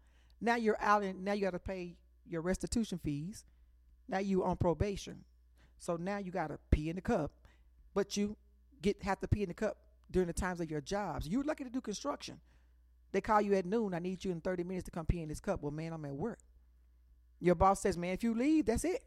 Now 0.44 0.58
you're 0.58 0.78
out 0.82 1.04
and 1.04 1.24
now 1.24 1.32
you 1.32 1.42
got 1.42 1.52
to 1.52 1.60
pay 1.60 1.96
your 2.28 2.42
restitution 2.42 3.00
fees. 3.02 3.46
Now 4.10 4.20
you 4.20 4.44
on 4.44 4.58
probation. 4.58 5.24
So 5.80 5.96
now 5.96 6.18
you 6.18 6.32
got 6.32 6.48
to 6.48 6.60
pee 6.70 6.90
in 6.90 6.98
the 6.98 7.02
cup, 7.02 7.32
but 7.94 8.18
you 8.18 8.36
get 8.82 9.02
have 9.04 9.22
to 9.22 9.28
pee 9.30 9.44
in 9.44 9.48
the 9.48 9.54
cup 9.54 9.78
during 10.12 10.28
the 10.28 10.34
times 10.34 10.60
of 10.60 10.70
your 10.70 10.82
jobs. 10.82 11.30
You're 11.30 11.46
lucky 11.46 11.64
to 11.64 11.70
do 11.70 11.80
construction. 11.80 12.42
They 13.14 13.22
call 13.22 13.40
you 13.40 13.54
at 13.54 13.66
noon. 13.66 13.94
I 13.94 14.00
need 14.00 14.26
you 14.26 14.32
in 14.32 14.42
30 14.42 14.66
minutes 14.66 14.84
to 14.86 14.92
come 14.92 15.06
pee 15.06 15.22
in 15.22 15.30
this 15.30 15.40
cup. 15.40 15.62
Well, 15.62 15.72
man, 15.72 15.94
I'm 15.94 16.04
at 16.04 16.14
work. 16.14 16.40
Your 17.40 17.56
boss 17.56 17.80
says, 17.80 17.98
man, 17.98 18.14
if 18.14 18.22
you 18.22 18.34
leave, 18.34 18.66
that's 18.66 18.84
it. 18.84 19.02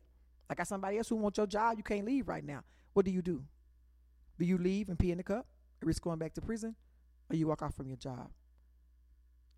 I 0.49 0.55
got 0.55 0.69
somebody 0.69 0.97
else 0.97 1.11
who 1.11 1.17
wants 1.17 1.37
your 1.37 1.47
job. 1.47 1.77
You 1.77 1.85
can't 1.85 2.07
leave 2.07 2.29
right 2.29 2.45
now. 2.45 2.61
What 2.95 3.05
do 3.05 3.11
you 3.11 3.21
do? 3.21 3.43
Do 4.39 4.47
you 4.47 4.57
leave 4.57 4.89
and 4.89 4.99
pee 4.99 5.11
in 5.11 5.19
the 5.19 5.25
cup, 5.25 5.47
risk 5.83 6.03
going 6.03 6.19
back 6.19 6.33
to 6.35 6.41
prison, 6.41 6.77
or 7.31 7.37
you 7.37 7.47
walk 7.47 7.61
off 7.61 7.75
from 7.75 7.89
your 7.89 7.99
job? 7.99 8.31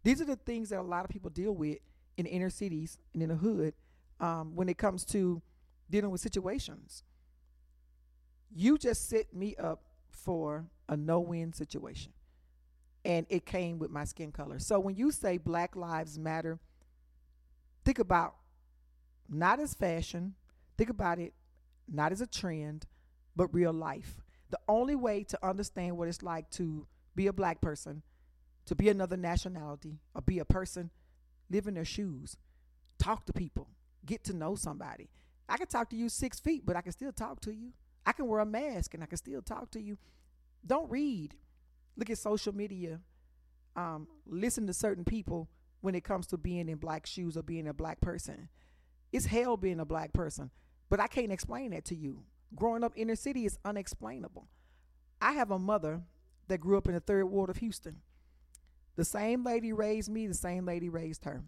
These 0.02 0.20
are 0.20 0.24
the 0.24 0.37
things 0.37 0.70
that 0.70 0.78
a 0.78 0.82
lot 0.82 1.04
of 1.04 1.11
people 1.11 1.30
deal 1.30 1.52
with 1.52 1.78
in 2.16 2.26
inner 2.26 2.50
cities 2.50 2.98
and 3.12 3.22
in 3.22 3.28
the 3.28 3.34
hood 3.37 3.74
um, 4.20 4.54
when 4.54 4.68
it 4.68 4.78
comes 4.78 5.04
to 5.06 5.42
dealing 5.90 6.11
with 6.11 6.20
situations. 6.20 7.04
You 8.54 8.78
just 8.78 9.08
set 9.08 9.34
me 9.34 9.54
up 9.56 9.82
for 10.11 10.66
a 10.88 10.96
no 10.96 11.20
win 11.20 11.52
situation. 11.52 12.12
And 13.04 13.26
it 13.28 13.46
came 13.46 13.78
with 13.78 13.90
my 13.90 14.04
skin 14.04 14.32
color. 14.32 14.58
So 14.58 14.80
when 14.80 14.96
you 14.96 15.11
say 15.11 15.38
Black 15.38 15.76
Lives 15.76 16.18
Matter, 16.18 16.58
think 17.84 17.98
about 17.98 18.34
not 19.28 19.61
as 19.61 19.74
fashion, 19.74 20.34
think 20.76 20.90
about 20.90 21.18
it 21.18 21.32
not 21.90 22.12
as 22.12 22.20
a 22.20 22.26
trend, 22.26 22.87
but 23.37 23.52
real 23.54 23.72
life. 23.72 24.20
The 24.50 24.58
only 24.68 24.94
way 24.94 25.24
to 25.24 25.46
understand 25.46 25.96
what 25.96 26.08
it's 26.08 26.22
like 26.22 26.50
to 26.52 26.87
be 27.14 27.26
a 27.26 27.32
black 27.32 27.61
person, 27.61 28.02
to 28.68 28.74
be 28.74 28.90
another 28.90 29.16
nationality, 29.16 29.98
or 30.14 30.20
be 30.20 30.38
a 30.38 30.44
person, 30.44 30.90
live 31.48 31.66
in 31.66 31.72
their 31.72 31.87
shoes, 31.87 32.37
talk 32.98 33.24
to 33.24 33.33
people, 33.33 33.68
get 34.04 34.22
to 34.24 34.37
know 34.37 34.57
somebody. 34.57 35.09
I 35.48 35.57
can 35.57 35.68
talk 35.68 35.88
to 35.88 35.96
you 35.96 36.11
six 36.11 36.38
feet, 36.38 36.66
but 36.66 36.76
I 36.76 36.83
can 36.83 36.92
still 36.92 37.12
talk 37.12 37.40
to 37.40 37.54
you. 37.54 37.72
I 38.04 38.12
can 38.12 38.26
wear 38.26 38.40
a 38.40 38.46
mask 38.46 38.92
and 38.92 39.02
I 39.02 39.07
can 39.07 39.16
still 39.16 39.40
talk 39.40 39.70
to 39.70 39.81
you. 39.81 39.96
Don't 40.66 40.90
read. 40.90 41.35
Look 41.96 42.11
at 42.11 42.18
social 42.18 42.54
media. 42.54 43.00
Um, 43.74 44.07
listen 44.26 44.66
to 44.66 44.74
certain 44.74 45.04
people 45.04 45.48
when 45.81 45.94
it 45.94 46.04
comes 46.04 46.26
to 46.26 46.37
being 46.37 46.68
in 46.68 46.76
black 46.76 47.07
shoes 47.07 47.38
or 47.38 47.42
being 47.42 47.68
a 47.68 47.72
black 47.72 48.02
person. 48.02 48.50
It's 49.12 49.24
hell 49.24 49.57
being 49.57 49.81
a 49.81 49.87
black 49.87 50.12
person, 50.12 50.50
but 50.90 51.00
I 51.00 51.07
can't 51.07 51.33
explain 51.33 51.70
that 51.70 51.87
to 51.87 51.96
you. 51.96 52.24
Growing 52.54 52.85
up 52.85 52.92
inner 52.96 53.16
city 53.16 53.46
is 53.46 53.59
unexplainable. 53.64 54.46
I 55.22 55.33
have 55.33 55.50
a 55.50 55.59
mother 55.59 56.02
that 56.48 56.61
grew 56.61 56.76
up 56.76 56.87
in 56.87 56.92
the 56.92 57.00
third 57.00 57.24
ward 57.26 57.48
of 57.48 57.57
Houston. 57.59 58.02
The 58.98 59.04
same 59.04 59.44
lady 59.44 59.72
raised 59.72 60.11
me, 60.11 60.26
the 60.26 60.34
same 60.34 60.64
lady 60.64 60.88
raised 60.88 61.24
her. 61.24 61.44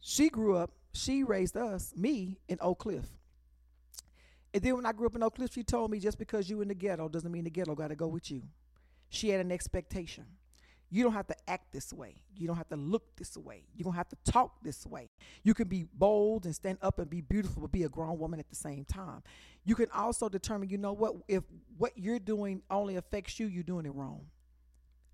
She 0.00 0.28
grew 0.28 0.58
up, 0.58 0.72
she 0.92 1.24
raised 1.24 1.56
us, 1.56 1.94
me, 1.96 2.36
in 2.50 2.58
Oak 2.60 2.80
Cliff. 2.80 3.06
And 4.52 4.62
then 4.62 4.76
when 4.76 4.84
I 4.84 4.92
grew 4.92 5.06
up 5.06 5.16
in 5.16 5.22
Oak 5.22 5.36
Cliff, 5.36 5.54
she 5.54 5.62
told 5.62 5.90
me 5.90 5.98
just 5.98 6.18
because 6.18 6.50
you 6.50 6.60
in 6.60 6.68
the 6.68 6.74
ghetto 6.74 7.08
doesn't 7.08 7.32
mean 7.32 7.44
the 7.44 7.50
ghetto 7.50 7.74
got 7.74 7.88
to 7.88 7.96
go 7.96 8.08
with 8.08 8.30
you. 8.30 8.42
She 9.08 9.30
had 9.30 9.40
an 9.40 9.50
expectation. 9.50 10.26
You 10.90 11.02
don't 11.04 11.14
have 11.14 11.28
to 11.28 11.36
act 11.48 11.72
this 11.72 11.94
way. 11.94 12.16
You 12.36 12.46
don't 12.46 12.56
have 12.56 12.68
to 12.68 12.76
look 12.76 13.16
this 13.16 13.38
way. 13.38 13.64
You 13.74 13.82
don't 13.82 13.94
have 13.94 14.10
to 14.10 14.16
talk 14.30 14.62
this 14.62 14.84
way. 14.84 15.08
You 15.44 15.54
can 15.54 15.66
be 15.66 15.86
bold 15.94 16.44
and 16.44 16.54
stand 16.54 16.76
up 16.82 16.98
and 16.98 17.08
be 17.08 17.22
beautiful, 17.22 17.62
but 17.62 17.72
be 17.72 17.84
a 17.84 17.88
grown 17.88 18.18
woman 18.18 18.38
at 18.38 18.50
the 18.50 18.54
same 18.54 18.84
time. 18.84 19.22
You 19.64 19.76
can 19.76 19.90
also 19.94 20.28
determine, 20.28 20.68
you 20.68 20.76
know 20.76 20.92
what, 20.92 21.14
if 21.26 21.42
what 21.78 21.92
you're 21.96 22.18
doing 22.18 22.60
only 22.70 22.96
affects 22.96 23.40
you, 23.40 23.46
you're 23.46 23.62
doing 23.62 23.86
it 23.86 23.94
wrong. 23.94 24.26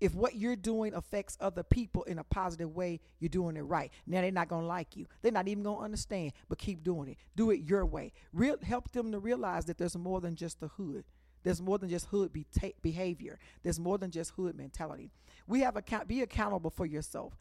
If 0.01 0.15
what 0.15 0.35
you're 0.35 0.55
doing 0.55 0.95
affects 0.95 1.37
other 1.39 1.61
people 1.61 2.01
in 2.03 2.17
a 2.17 2.23
positive 2.23 2.75
way, 2.75 2.99
you're 3.19 3.29
doing 3.29 3.55
it 3.55 3.61
right. 3.61 3.91
Now 4.07 4.21
they're 4.21 4.31
not 4.31 4.49
gonna 4.49 4.65
like 4.65 4.97
you. 4.97 5.05
They're 5.21 5.31
not 5.31 5.47
even 5.47 5.63
gonna 5.63 5.79
understand, 5.79 6.33
but 6.49 6.57
keep 6.57 6.83
doing 6.83 7.09
it. 7.09 7.17
Do 7.35 7.51
it 7.51 7.61
your 7.61 7.85
way. 7.85 8.11
Real 8.33 8.57
help 8.63 8.91
them 8.91 9.11
to 9.11 9.19
realize 9.19 9.65
that 9.65 9.77
there's 9.77 9.95
more 9.95 10.19
than 10.19 10.35
just 10.35 10.59
the 10.59 10.69
hood. 10.69 11.05
There's 11.43 11.61
more 11.61 11.77
than 11.77 11.87
just 11.87 12.07
hood 12.07 12.33
be 12.33 12.47
behavior. 12.81 13.39
There's 13.61 13.79
more 13.79 13.99
than 13.99 14.09
just 14.09 14.31
hood 14.31 14.55
mentality. 14.55 15.11
We 15.47 15.61
have 15.61 15.75
account 15.75 16.07
be 16.07 16.23
accountable 16.23 16.71
for 16.71 16.87
yourself. 16.87 17.37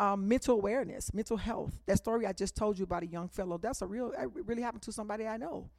Um, 0.00 0.26
mental 0.26 0.56
awareness, 0.56 1.14
mental 1.14 1.36
health. 1.36 1.78
That 1.86 1.98
story 1.98 2.26
I 2.26 2.32
just 2.32 2.56
told 2.56 2.76
you 2.76 2.84
about 2.84 3.04
a 3.04 3.06
young 3.06 3.28
fellow. 3.28 3.56
That's 3.56 3.82
a 3.82 3.86
real. 3.86 4.12
It 4.18 4.30
really 4.46 4.62
happened 4.62 4.82
to 4.82 4.92
somebody 4.92 5.28
I 5.28 5.36
know. 5.36 5.70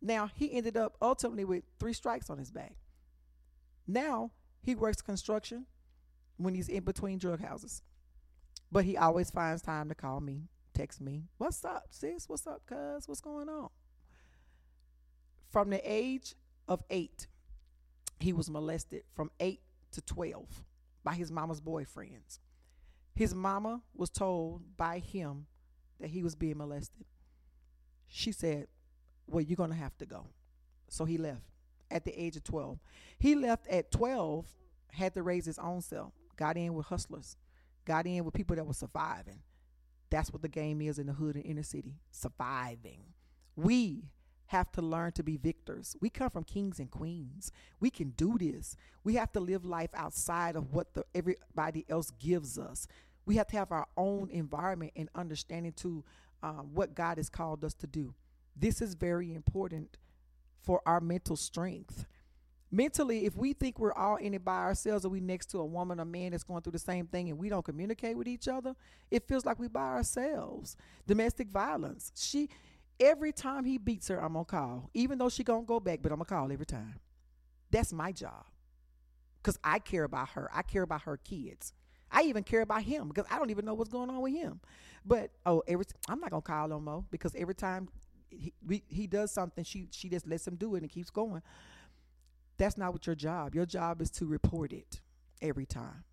Now 0.00 0.30
he 0.34 0.52
ended 0.52 0.78
up 0.78 0.96
ultimately 1.02 1.44
with 1.44 1.64
three 1.78 1.92
strikes 1.92 2.30
on 2.30 2.38
his 2.38 2.50
back. 2.50 2.72
Now 3.86 4.30
he 4.64 4.74
works 4.74 5.02
construction 5.02 5.66
when 6.38 6.54
he's 6.54 6.68
in 6.68 6.84
between 6.84 7.18
drug 7.18 7.40
houses. 7.40 7.82
But 8.72 8.84
he 8.84 8.96
always 8.96 9.30
finds 9.30 9.60
time 9.60 9.90
to 9.90 9.94
call 9.94 10.20
me, 10.20 10.48
text 10.72 11.02
me, 11.02 11.24
What's 11.36 11.64
up, 11.64 11.88
sis? 11.90 12.28
What's 12.28 12.46
up, 12.46 12.62
cuz? 12.66 13.06
What's 13.06 13.20
going 13.20 13.50
on? 13.50 13.68
From 15.50 15.68
the 15.68 15.80
age 15.84 16.34
of 16.66 16.82
eight, 16.88 17.26
he 18.18 18.32
was 18.32 18.48
molested 18.48 19.02
from 19.12 19.30
eight 19.38 19.60
to 19.92 20.00
12 20.00 20.64
by 21.04 21.12
his 21.12 21.30
mama's 21.30 21.60
boyfriends. 21.60 22.38
His 23.14 23.34
mama 23.34 23.82
was 23.94 24.08
told 24.08 24.76
by 24.78 24.98
him 24.98 25.46
that 26.00 26.08
he 26.08 26.22
was 26.22 26.34
being 26.34 26.56
molested. 26.56 27.04
She 28.08 28.32
said, 28.32 28.68
Well, 29.26 29.42
you're 29.42 29.56
going 29.56 29.70
to 29.70 29.76
have 29.76 29.96
to 29.98 30.06
go. 30.06 30.28
So 30.88 31.04
he 31.04 31.18
left 31.18 31.53
at 31.90 32.04
the 32.04 32.12
age 32.12 32.36
of 32.36 32.44
12. 32.44 32.78
He 33.18 33.34
left 33.34 33.66
at 33.68 33.90
12, 33.90 34.46
had 34.92 35.14
to 35.14 35.22
raise 35.22 35.46
his 35.46 35.58
own 35.58 35.80
self, 35.80 36.12
got 36.36 36.56
in 36.56 36.74
with 36.74 36.86
hustlers, 36.86 37.36
got 37.84 38.06
in 38.06 38.24
with 38.24 38.34
people 38.34 38.56
that 38.56 38.66
were 38.66 38.74
surviving. 38.74 39.40
That's 40.10 40.32
what 40.32 40.42
the 40.42 40.48
game 40.48 40.80
is 40.80 40.98
in 40.98 41.06
the 41.06 41.12
hood 41.12 41.36
and 41.36 41.44
inner 41.44 41.62
city 41.62 41.96
surviving. 42.10 43.02
We 43.56 44.04
have 44.46 44.70
to 44.72 44.82
learn 44.82 45.12
to 45.12 45.22
be 45.22 45.36
victors. 45.36 45.96
We 46.00 46.10
come 46.10 46.30
from 46.30 46.44
kings 46.44 46.78
and 46.78 46.90
queens. 46.90 47.50
We 47.80 47.90
can 47.90 48.10
do 48.10 48.36
this. 48.38 48.76
We 49.02 49.14
have 49.14 49.32
to 49.32 49.40
live 49.40 49.64
life 49.64 49.90
outside 49.94 50.54
of 50.54 50.72
what 50.72 50.94
the, 50.94 51.04
everybody 51.14 51.84
else 51.88 52.10
gives 52.18 52.58
us. 52.58 52.86
We 53.26 53.36
have 53.36 53.46
to 53.48 53.56
have 53.56 53.72
our 53.72 53.86
own 53.96 54.28
environment 54.30 54.92
and 54.96 55.08
understanding 55.14 55.72
to 55.78 56.04
um, 56.42 56.70
what 56.74 56.94
God 56.94 57.16
has 57.16 57.30
called 57.30 57.64
us 57.64 57.74
to 57.74 57.86
do. 57.86 58.14
This 58.54 58.80
is 58.82 58.94
very 58.94 59.34
important 59.34 59.96
for 60.64 60.80
our 60.86 61.00
mental 61.00 61.36
strength. 61.36 62.06
Mentally, 62.70 63.24
if 63.24 63.36
we 63.36 63.52
think 63.52 63.78
we're 63.78 63.92
all 63.92 64.16
in 64.16 64.34
it 64.34 64.44
by 64.44 64.56
ourselves 64.56 65.04
or 65.04 65.08
we 65.08 65.20
next 65.20 65.46
to 65.46 65.58
a 65.58 65.64
woman 65.64 66.00
or 66.00 66.04
man 66.04 66.32
that's 66.32 66.42
going 66.42 66.60
through 66.60 66.72
the 66.72 66.78
same 66.78 67.06
thing 67.06 67.28
and 67.28 67.38
we 67.38 67.48
don't 67.48 67.64
communicate 67.64 68.16
with 68.16 68.26
each 68.26 68.48
other, 68.48 68.74
it 69.10 69.28
feels 69.28 69.44
like 69.44 69.60
we 69.60 69.68
by 69.68 69.80
ourselves. 69.80 70.76
Domestic 71.06 71.48
violence. 71.50 72.10
She 72.16 72.48
every 72.98 73.32
time 73.32 73.64
he 73.64 73.78
beats 73.78 74.08
her, 74.08 74.20
I'm 74.20 74.32
gonna 74.32 74.44
call. 74.44 74.90
Even 74.94 75.18
though 75.18 75.28
she 75.28 75.44
gonna 75.44 75.62
go 75.62 75.78
back, 75.78 76.00
but 76.02 76.10
I'm 76.10 76.18
gonna 76.18 76.24
call 76.24 76.50
every 76.50 76.66
time. 76.66 76.98
That's 77.70 77.92
my 77.92 78.10
job. 78.10 78.44
Cause 79.44 79.58
I 79.62 79.78
care 79.78 80.04
about 80.04 80.30
her. 80.30 80.50
I 80.52 80.62
care 80.62 80.82
about 80.82 81.02
her 81.02 81.18
kids. 81.18 81.74
I 82.10 82.22
even 82.22 82.44
care 82.44 82.62
about 82.62 82.82
him 82.82 83.08
because 83.08 83.26
I 83.30 83.38
don't 83.38 83.50
even 83.50 83.64
know 83.64 83.74
what's 83.74 83.90
going 83.90 84.10
on 84.10 84.20
with 84.20 84.32
him. 84.32 84.60
But 85.04 85.30
oh, 85.44 85.62
every 85.68 85.84
I'm 86.08 86.20
not 86.20 86.30
gonna 86.30 86.42
call 86.42 86.68
no 86.68 86.80
more 86.80 87.04
because 87.10 87.34
every 87.36 87.54
time 87.54 87.88
he, 88.38 88.82
he 88.86 89.06
does 89.06 89.30
something, 89.32 89.64
she 89.64 89.88
she 89.90 90.08
just 90.08 90.26
lets 90.26 90.46
him 90.46 90.56
do 90.56 90.74
it 90.74 90.82
and 90.82 90.90
keeps 90.90 91.10
going. 91.10 91.42
That's 92.56 92.76
not 92.76 92.92
what 92.92 93.06
your 93.06 93.16
job. 93.16 93.54
Your 93.54 93.66
job 93.66 94.00
is 94.00 94.10
to 94.12 94.26
report 94.26 94.72
it 94.72 95.00
every 95.42 95.66
time, 95.66 96.04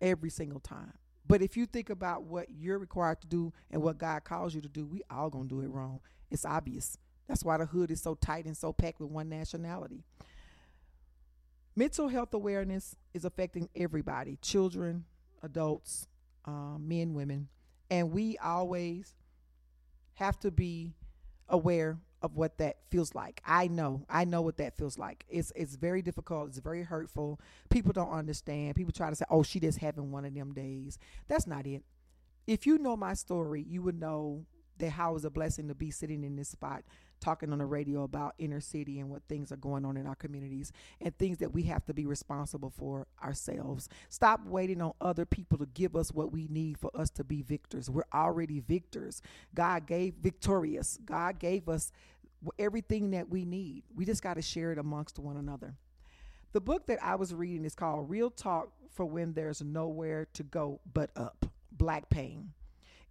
every 0.00 0.30
single 0.30 0.60
time. 0.60 0.92
But 1.26 1.42
if 1.42 1.56
you 1.56 1.66
think 1.66 1.90
about 1.90 2.24
what 2.24 2.50
you're 2.50 2.78
required 2.78 3.20
to 3.22 3.26
do 3.26 3.52
and 3.70 3.82
what 3.82 3.98
God 3.98 4.24
calls 4.24 4.54
you 4.54 4.60
to 4.60 4.68
do, 4.68 4.86
we 4.86 5.02
all 5.10 5.30
gonna 5.30 5.48
do 5.48 5.60
it 5.60 5.68
wrong. 5.68 6.00
It's 6.30 6.44
obvious. 6.44 6.98
That's 7.28 7.44
why 7.44 7.56
the 7.58 7.66
hood 7.66 7.90
is 7.90 8.02
so 8.02 8.14
tight 8.14 8.44
and 8.46 8.56
so 8.56 8.72
packed 8.72 9.00
with 9.00 9.10
one 9.10 9.28
nationality. 9.28 10.04
Mental 11.74 12.08
health 12.08 12.34
awareness 12.34 12.96
is 13.14 13.24
affecting 13.24 13.68
everybody 13.74 14.36
children, 14.42 15.04
adults, 15.42 16.06
um, 16.44 16.84
men, 16.86 17.14
women. 17.14 17.48
And 17.90 18.12
we 18.12 18.36
always 18.38 19.14
have 20.14 20.38
to 20.40 20.50
be 20.50 20.94
aware 21.52 22.00
of 22.22 22.36
what 22.36 22.58
that 22.58 22.78
feels 22.90 23.14
like. 23.14 23.42
I 23.44 23.68
know. 23.68 24.06
I 24.08 24.24
know 24.24 24.42
what 24.42 24.56
that 24.56 24.76
feels 24.76 24.98
like. 24.98 25.24
It's 25.28 25.52
it's 25.54 25.76
very 25.76 26.02
difficult. 26.02 26.48
It's 26.48 26.58
very 26.58 26.82
hurtful. 26.82 27.40
People 27.70 27.92
don't 27.92 28.10
understand. 28.10 28.76
People 28.76 28.92
try 28.92 29.10
to 29.10 29.16
say, 29.16 29.24
"Oh, 29.30 29.42
she 29.42 29.60
just 29.60 29.78
having 29.78 30.10
one 30.10 30.24
of 30.24 30.34
them 30.34 30.52
days." 30.54 30.98
That's 31.28 31.46
not 31.46 31.66
it. 31.66 31.84
If 32.46 32.66
you 32.66 32.78
know 32.78 32.96
my 32.96 33.14
story, 33.14 33.62
you 33.62 33.82
would 33.82 33.98
know 34.00 34.46
that 34.78 34.90
how 34.90 35.14
it's 35.14 35.24
a 35.24 35.30
blessing 35.30 35.68
to 35.68 35.74
be 35.74 35.90
sitting 35.90 36.24
in 36.24 36.36
this 36.36 36.48
spot 36.48 36.82
talking 37.22 37.52
on 37.52 37.58
the 37.58 37.66
radio 37.66 38.02
about 38.02 38.34
inner 38.38 38.60
city 38.60 38.98
and 39.00 39.08
what 39.08 39.22
things 39.28 39.52
are 39.52 39.56
going 39.56 39.84
on 39.84 39.96
in 39.96 40.06
our 40.06 40.14
communities 40.14 40.72
and 41.00 41.16
things 41.16 41.38
that 41.38 41.52
we 41.52 41.62
have 41.62 41.84
to 41.86 41.94
be 41.94 42.04
responsible 42.04 42.70
for 42.70 43.06
ourselves. 43.22 43.88
Stop 44.08 44.44
waiting 44.46 44.82
on 44.82 44.92
other 45.00 45.24
people 45.24 45.56
to 45.58 45.66
give 45.66 45.96
us 45.96 46.12
what 46.12 46.32
we 46.32 46.48
need 46.48 46.76
for 46.78 46.90
us 46.94 47.10
to 47.10 47.24
be 47.24 47.42
victors. 47.42 47.88
We're 47.88 48.02
already 48.12 48.60
victors. 48.60 49.22
God 49.54 49.86
gave 49.86 50.14
victorious. 50.14 50.98
God 51.04 51.38
gave 51.38 51.68
us 51.68 51.92
everything 52.58 53.12
that 53.12 53.28
we 53.28 53.44
need. 53.44 53.84
We 53.94 54.04
just 54.04 54.22
got 54.22 54.34
to 54.34 54.42
share 54.42 54.72
it 54.72 54.78
amongst 54.78 55.18
one 55.18 55.36
another. 55.36 55.74
The 56.52 56.60
book 56.60 56.86
that 56.86 57.02
I 57.02 57.14
was 57.14 57.32
reading 57.32 57.64
is 57.64 57.74
called 57.74 58.10
Real 58.10 58.30
Talk 58.30 58.70
for 58.90 59.06
When 59.06 59.32
There's 59.32 59.62
Nowhere 59.62 60.26
to 60.34 60.42
Go 60.42 60.80
But 60.92 61.10
Up 61.16 61.46
Black 61.70 62.10
Pain 62.10 62.52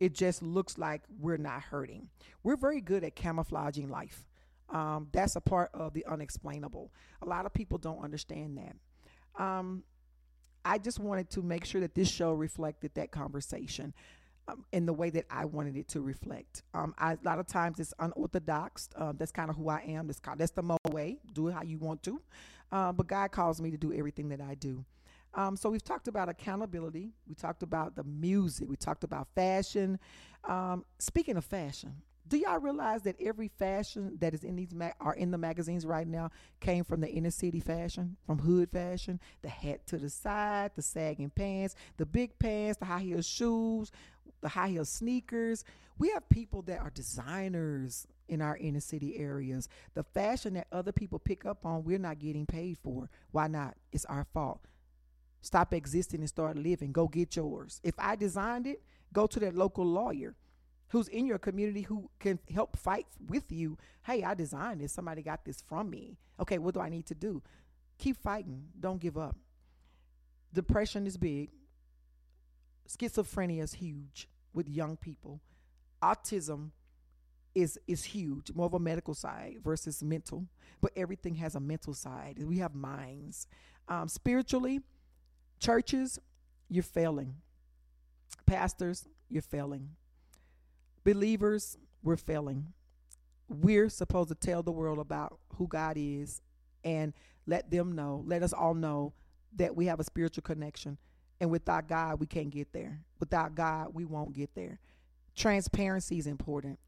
it 0.01 0.15
just 0.15 0.41
looks 0.41 0.79
like 0.79 1.03
we're 1.19 1.37
not 1.37 1.61
hurting. 1.61 2.09
We're 2.41 2.57
very 2.57 2.81
good 2.81 3.03
at 3.03 3.15
camouflaging 3.15 3.87
life. 3.87 4.25
Um, 4.67 5.07
that's 5.11 5.35
a 5.35 5.41
part 5.41 5.69
of 5.75 5.93
the 5.93 6.03
unexplainable. 6.07 6.91
A 7.21 7.27
lot 7.27 7.45
of 7.45 7.53
people 7.53 7.77
don't 7.77 8.03
understand 8.03 8.57
that. 8.57 9.41
Um, 9.41 9.83
I 10.65 10.79
just 10.79 10.97
wanted 10.97 11.29
to 11.31 11.43
make 11.43 11.65
sure 11.65 11.81
that 11.81 11.93
this 11.93 12.09
show 12.09 12.33
reflected 12.33 12.95
that 12.95 13.11
conversation 13.11 13.93
um, 14.47 14.65
in 14.71 14.87
the 14.87 14.93
way 14.93 15.11
that 15.11 15.25
I 15.29 15.45
wanted 15.45 15.77
it 15.77 15.87
to 15.89 16.01
reflect. 16.01 16.63
Um, 16.73 16.95
I, 16.97 17.13
a 17.13 17.17
lot 17.23 17.37
of 17.37 17.45
times 17.45 17.79
it's 17.79 17.93
unorthodox. 17.99 18.89
Um, 18.95 19.17
that's 19.19 19.31
kind 19.31 19.51
of 19.51 19.55
who 19.55 19.69
I 19.69 19.83
am. 19.87 20.07
That's, 20.07 20.21
that's 20.35 20.51
the 20.51 20.63
Mo 20.63 20.77
way. 20.89 21.19
Do 21.31 21.49
it 21.49 21.53
how 21.53 21.61
you 21.61 21.77
want 21.77 22.01
to. 22.03 22.19
Uh, 22.71 22.91
but 22.91 23.05
God 23.05 23.31
calls 23.31 23.61
me 23.61 23.69
to 23.69 23.77
do 23.77 23.93
everything 23.93 24.29
that 24.29 24.41
I 24.41 24.55
do. 24.55 24.83
Um, 25.33 25.55
so 25.55 25.69
we've 25.69 25.83
talked 25.83 26.07
about 26.07 26.29
accountability. 26.29 27.11
We 27.27 27.35
talked 27.35 27.63
about 27.63 27.95
the 27.95 28.03
music. 28.03 28.69
We 28.69 28.75
talked 28.75 29.03
about 29.03 29.27
fashion. 29.33 29.99
Um, 30.43 30.85
speaking 30.99 31.37
of 31.37 31.45
fashion, 31.45 31.95
do 32.27 32.37
y'all 32.37 32.59
realize 32.59 33.01
that 33.03 33.15
every 33.19 33.49
fashion 33.49 34.17
that 34.19 34.33
is 34.33 34.43
in 34.43 34.55
these 34.55 34.73
ma- 34.73 34.91
are 34.99 35.13
in 35.13 35.31
the 35.31 35.37
magazines 35.37 35.85
right 35.85 36.07
now 36.07 36.29
came 36.59 36.83
from 36.83 37.01
the 37.01 37.09
inner 37.09 37.31
city 37.31 37.59
fashion, 37.59 38.15
from 38.25 38.39
hood 38.39 38.69
fashion? 38.71 39.19
The 39.41 39.49
hat 39.49 39.85
to 39.87 39.97
the 39.97 40.09
side, 40.09 40.71
the 40.75 40.81
sagging 40.81 41.29
pants, 41.29 41.75
the 41.97 42.05
big 42.05 42.37
pants, 42.39 42.79
the 42.79 42.85
high 42.85 43.01
heel 43.01 43.21
shoes, 43.21 43.91
the 44.41 44.49
high 44.49 44.69
heel 44.69 44.85
sneakers. 44.85 45.63
We 45.97 46.09
have 46.11 46.27
people 46.29 46.61
that 46.63 46.79
are 46.79 46.89
designers 46.89 48.07
in 48.29 48.41
our 48.41 48.55
inner 48.57 48.79
city 48.79 49.17
areas. 49.17 49.67
The 49.93 50.03
fashion 50.03 50.53
that 50.53 50.67
other 50.71 50.91
people 50.91 51.19
pick 51.19 51.45
up 51.45 51.65
on, 51.65 51.83
we're 51.83 51.99
not 51.99 52.19
getting 52.19 52.45
paid 52.45 52.77
for. 52.77 53.09
Why 53.31 53.47
not? 53.47 53.75
It's 53.91 54.05
our 54.05 54.25
fault. 54.33 54.61
Stop 55.41 55.73
existing 55.73 56.21
and 56.21 56.29
start 56.29 56.57
living. 56.57 56.91
Go 56.91 57.07
get 57.07 57.35
yours. 57.35 57.79
If 57.83 57.95
I 57.97 58.15
designed 58.15 58.67
it, 58.67 58.81
go 59.11 59.27
to 59.27 59.39
that 59.39 59.55
local 59.55 59.85
lawyer 59.85 60.35
who's 60.89 61.07
in 61.07 61.25
your 61.25 61.39
community 61.39 61.81
who 61.81 62.09
can 62.19 62.39
help 62.53 62.77
fight 62.77 63.07
with 63.27 63.51
you. 63.51 63.77
Hey, 64.03 64.23
I 64.23 64.33
designed 64.33 64.81
this. 64.81 64.91
Somebody 64.91 65.21
got 65.21 65.45
this 65.45 65.61
from 65.61 65.89
me. 65.89 66.17
Okay, 66.39 66.57
what 66.57 66.73
do 66.73 66.79
I 66.79 66.89
need 66.89 67.05
to 67.07 67.15
do? 67.15 67.41
Keep 67.97 68.17
fighting. 68.17 68.65
Don't 68.79 68.99
give 68.99 69.17
up. 69.17 69.37
Depression 70.53 71.07
is 71.07 71.17
big. 71.17 71.49
Schizophrenia 72.87 73.63
is 73.63 73.73
huge 73.73 74.27
with 74.53 74.67
young 74.67 74.97
people. 74.97 75.39
Autism 76.03 76.71
is 77.53 77.79
is 77.87 78.03
huge, 78.03 78.51
more 78.53 78.65
of 78.65 78.73
a 78.73 78.79
medical 78.79 79.13
side 79.13 79.57
versus 79.63 80.03
mental. 80.03 80.45
But 80.81 80.91
everything 80.95 81.35
has 81.35 81.55
a 81.55 81.59
mental 81.59 81.93
side. 81.93 82.37
We 82.43 82.57
have 82.57 82.75
minds. 82.75 83.47
Um, 83.87 84.07
spiritually, 84.07 84.81
churches, 85.61 86.19
you're 86.69 86.83
failing. 86.83 87.35
Pastors, 88.45 89.07
you're 89.29 89.41
failing. 89.41 89.91
Believers, 91.05 91.77
we're 92.03 92.17
failing. 92.17 92.73
We're 93.47 93.89
supposed 93.89 94.29
to 94.29 94.35
tell 94.35 94.63
the 94.63 94.71
world 94.71 94.99
about 94.99 95.39
who 95.55 95.67
God 95.67 95.95
is 95.97 96.41
and 96.83 97.13
let 97.47 97.69
them 97.69 97.93
know, 97.93 98.23
let 98.25 98.43
us 98.43 98.53
all 98.53 98.73
know 98.73 99.13
that 99.55 99.75
we 99.75 99.85
have 99.85 99.99
a 99.99 100.03
spiritual 100.03 100.41
connection. 100.41 100.97
And 101.39 101.49
without 101.49 101.87
God, 101.87 102.19
we 102.19 102.27
can't 102.27 102.49
get 102.49 102.71
there. 102.71 102.99
Without 103.19 103.55
God, 103.55 103.93
we 103.93 104.05
won't 104.05 104.33
get 104.33 104.53
there. 104.55 104.79
Transparency 105.35 106.17
is 106.17 106.27
important. 106.27 106.79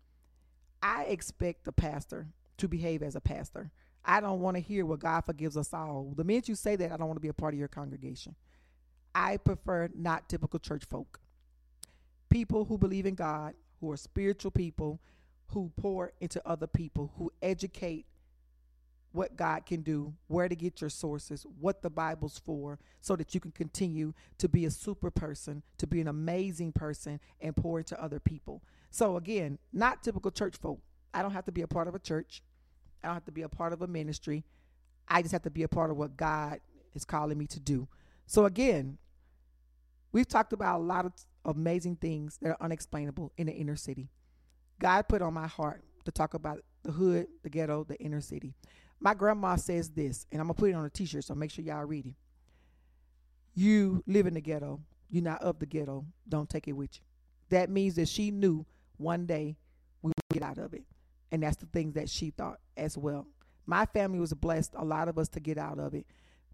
I 0.81 1.03
expect 1.03 1.65
the 1.65 1.71
pastor 1.71 2.27
to 2.57 2.67
behave 2.67 3.03
as 3.03 3.15
a 3.15 3.21
pastor. 3.21 3.71
I 4.05 4.19
don't 4.19 4.41
want 4.41 4.55
to 4.57 4.61
hear 4.61 4.85
what 4.85 4.99
God 4.99 5.21
forgives 5.21 5.57
us 5.57 5.73
all. 5.73 6.13
The 6.15 6.23
minute 6.23 6.49
you 6.49 6.55
say 6.55 6.75
that, 6.75 6.91
I 6.91 6.97
don't 6.97 7.07
want 7.07 7.17
to 7.17 7.21
be 7.21 7.29
a 7.29 7.33
part 7.33 7.53
of 7.53 7.59
your 7.59 7.69
congregation. 7.69 8.35
I 9.15 9.37
prefer 9.37 9.89
not 9.95 10.29
typical 10.29 10.59
church 10.59 10.83
folk. 10.89 11.19
People 12.29 12.65
who 12.65 12.77
believe 12.77 13.05
in 13.05 13.15
God, 13.15 13.53
who 13.79 13.91
are 13.91 13.97
spiritual 13.97 14.51
people, 14.51 14.99
who 15.47 15.71
pour 15.79 16.13
into 16.19 16.41
other 16.47 16.67
people, 16.67 17.11
who 17.17 17.31
educate 17.41 18.05
what 19.11 19.37
God 19.37 19.67
can 19.67 19.81
do, 19.81 20.13
where 20.27 20.49
to 20.49 20.55
get 20.55 20.81
your 20.81 20.89
sources, 20.89 21.45
what 21.59 21.83
the 21.83 21.89
Bible's 21.89 22.39
for, 22.43 22.79
so 22.99 23.15
that 23.15 23.35
you 23.35 23.39
can 23.39 23.51
continue 23.51 24.13
to 24.39 24.49
be 24.49 24.65
a 24.65 24.71
super 24.71 25.11
person, 25.11 25.61
to 25.77 25.85
be 25.85 26.01
an 26.01 26.07
amazing 26.07 26.71
person, 26.71 27.19
and 27.39 27.55
pour 27.55 27.77
into 27.77 28.01
other 28.01 28.19
people. 28.19 28.63
So 28.89 29.15
again, 29.17 29.59
not 29.71 30.01
typical 30.01 30.31
church 30.31 30.55
folk. 30.57 30.79
I 31.13 31.21
don't 31.21 31.31
have 31.31 31.45
to 31.45 31.51
be 31.51 31.61
a 31.61 31.67
part 31.67 31.87
of 31.87 31.93
a 31.93 31.99
church. 31.99 32.41
I 33.03 33.07
don't 33.07 33.15
have 33.15 33.25
to 33.25 33.31
be 33.31 33.43
a 33.43 33.49
part 33.49 33.71
of 33.71 33.83
a 33.83 33.87
ministry. 33.87 34.43
I 35.07 35.21
just 35.21 35.31
have 35.33 35.43
to 35.43 35.51
be 35.51 35.61
a 35.61 35.67
part 35.67 35.91
of 35.91 35.97
what 35.97 36.17
God 36.17 36.59
is 36.95 37.05
calling 37.05 37.37
me 37.37 37.45
to 37.47 37.59
do. 37.59 37.87
So 38.25 38.45
again, 38.45 38.97
we've 40.13 40.27
talked 40.27 40.53
about 40.53 40.79
a 40.79 40.83
lot 40.83 41.05
of 41.05 41.11
amazing 41.43 41.97
things 41.97 42.37
that 42.41 42.51
are 42.51 42.57
unexplainable 42.61 43.33
in 43.37 43.47
the 43.47 43.53
inner 43.53 43.75
city. 43.75 44.09
God 44.79 45.09
put 45.09 45.21
on 45.21 45.33
my 45.33 45.47
heart 45.47 45.83
to 46.05 46.11
talk 46.11 46.33
about 46.33 46.63
the 46.83 46.91
hood, 46.91 47.27
the 47.43 47.49
ghetto, 47.49 47.83
the 47.83 47.97
inner 47.97 48.21
city. 48.21 48.53
My 48.99 49.13
grandma 49.13 49.57
says 49.57 49.89
this, 49.89 50.25
and 50.31 50.39
I'm 50.39 50.47
gonna 50.47 50.53
put 50.53 50.69
it 50.69 50.73
on 50.73 50.85
a 50.85 50.89
t-shirt, 50.89 51.25
so 51.25 51.35
make 51.35 51.51
sure 51.51 51.65
y'all 51.65 51.83
read 51.83 52.05
it. 52.05 52.15
You 53.55 54.01
live 54.07 54.25
in 54.27 54.33
the 54.33 54.41
ghetto, 54.41 54.79
you're 55.09 55.23
not 55.23 55.41
of 55.41 55.59
the 55.59 55.65
ghetto, 55.65 56.05
don't 56.27 56.49
take 56.49 56.67
it 56.67 56.73
with 56.73 56.95
you. 56.95 57.01
That 57.49 57.69
means 57.69 57.95
that 57.95 58.07
she 58.07 58.31
knew 58.31 58.65
one 58.97 59.25
day 59.25 59.57
we 60.01 60.09
would 60.09 60.39
get 60.39 60.43
out 60.43 60.57
of 60.57 60.73
it. 60.73 60.83
And 61.31 61.43
that's 61.43 61.57
the 61.57 61.65
things 61.65 61.95
that 61.95 62.09
she 62.09 62.29
thought 62.29 62.59
as 62.77 62.97
well. 62.97 63.27
My 63.65 63.85
family 63.85 64.19
was 64.19 64.33
blessed, 64.33 64.73
a 64.75 64.85
lot 64.85 65.07
of 65.07 65.17
us 65.17 65.29
to 65.29 65.39
get 65.39 65.57
out 65.57 65.79
of 65.79 65.93
it. 65.93 66.05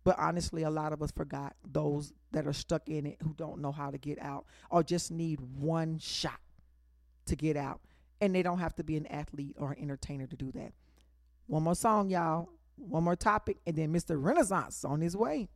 But 0.10 0.18
honestly, 0.18 0.64
a 0.64 0.72
lot 0.72 0.92
of 0.92 1.04
us 1.04 1.12
forgot 1.12 1.56
those 1.72 2.14
that 2.32 2.48
are 2.48 2.54
stuck 2.54 2.90
in 2.90 3.06
it 3.06 3.18
who 3.22 3.36
don't 3.38 3.62
know 3.62 3.72
how 3.72 3.92
to 3.92 4.00
get 4.00 4.20
out 4.20 4.48
or 4.72 4.82
just 4.82 5.12
need 5.12 5.40
one 5.40 6.00
shot 6.00 6.40
to 7.28 7.36
get 7.36 7.56
out. 7.56 7.80
And 8.20 8.34
they 8.34 8.42
don't 8.42 8.58
have 8.58 8.76
to 8.78 8.84
be 8.84 8.98
an 8.98 9.06
athlete 9.06 9.56
or 9.60 9.74
an 9.74 9.80
entertainer 9.80 10.26
to 10.26 10.36
do 10.36 10.52
that. 10.54 10.74
One 11.46 11.62
more 11.62 11.76
song, 11.76 12.10
y'all. 12.10 12.50
One 12.76 13.04
more 13.04 13.16
topic, 13.16 13.58
and 13.68 13.76
then 13.76 13.94
Mr. 13.94 14.20
Renaissance 14.20 14.84
on 14.84 15.00
his 15.00 15.16
way. 15.16 15.48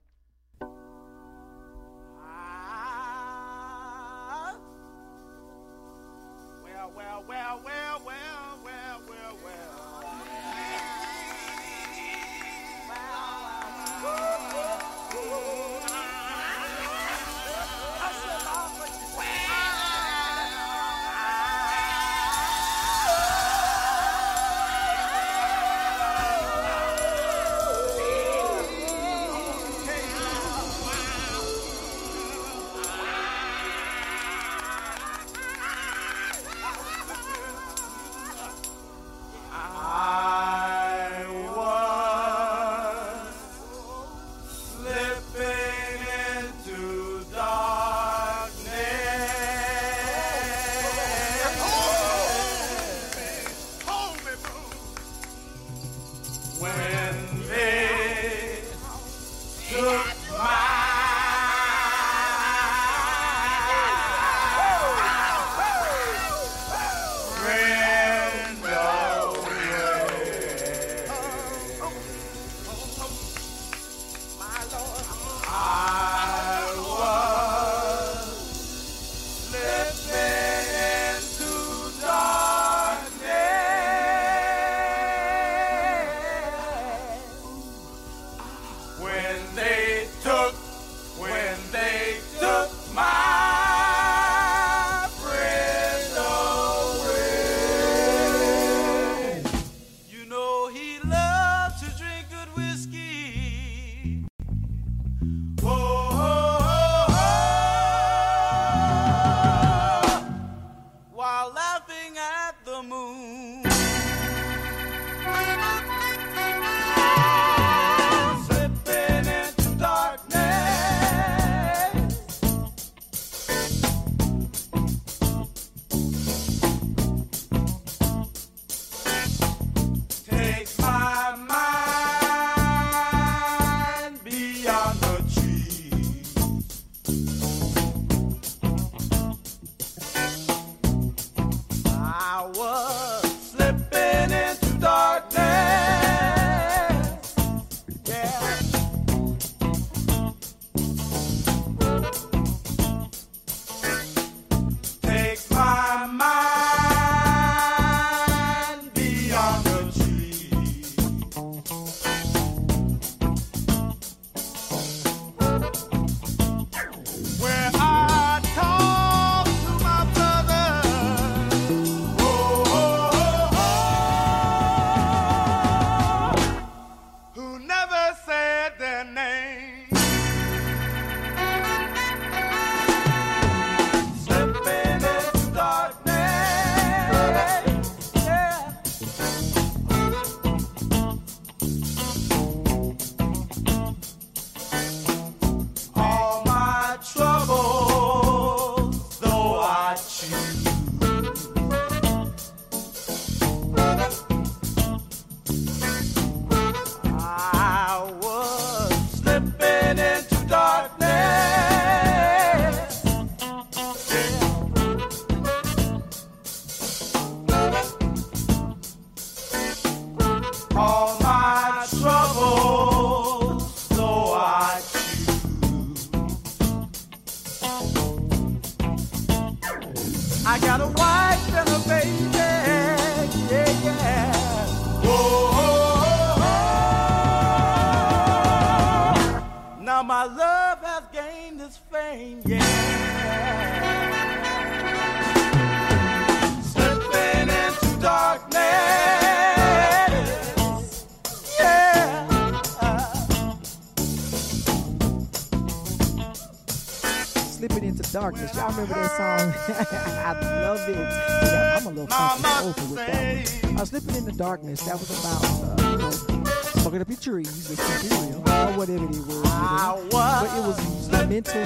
Darkness. 258.14 258.54
Y'all 258.56 258.70
remember 258.70 258.94
that 258.94 259.10
song? 259.18 259.52
I 260.24 260.62
love 260.62 260.88
it. 260.88 260.96
Yeah, 260.96 261.78
I'm 261.80 261.86
a 261.88 261.90
little 261.90 262.06
funky 262.08 262.46
over 262.64 262.82
with 262.94 263.08
that. 263.08 263.64
one. 263.64 263.78
Uh, 263.82 263.86
slipping 263.86 264.16
into 264.16 264.32
darkness. 264.34 264.82
That 264.84 265.00
was 265.00 265.10
about 265.20 265.44
uh, 265.44 265.92
you 265.92 265.98
know, 265.98 266.12
smoking 266.12 267.02
up 267.02 267.10
your 267.10 267.18
trees 267.18 267.68
with 267.70 267.80
cereal 267.82 268.38
or 268.48 268.78
whatever 268.78 269.06
it 269.06 269.10
was. 269.10 269.20
you 269.20 269.42
know. 269.42 270.08
But 270.12 270.46
it 270.46 270.62
was 270.62 270.78
mental 271.10 271.62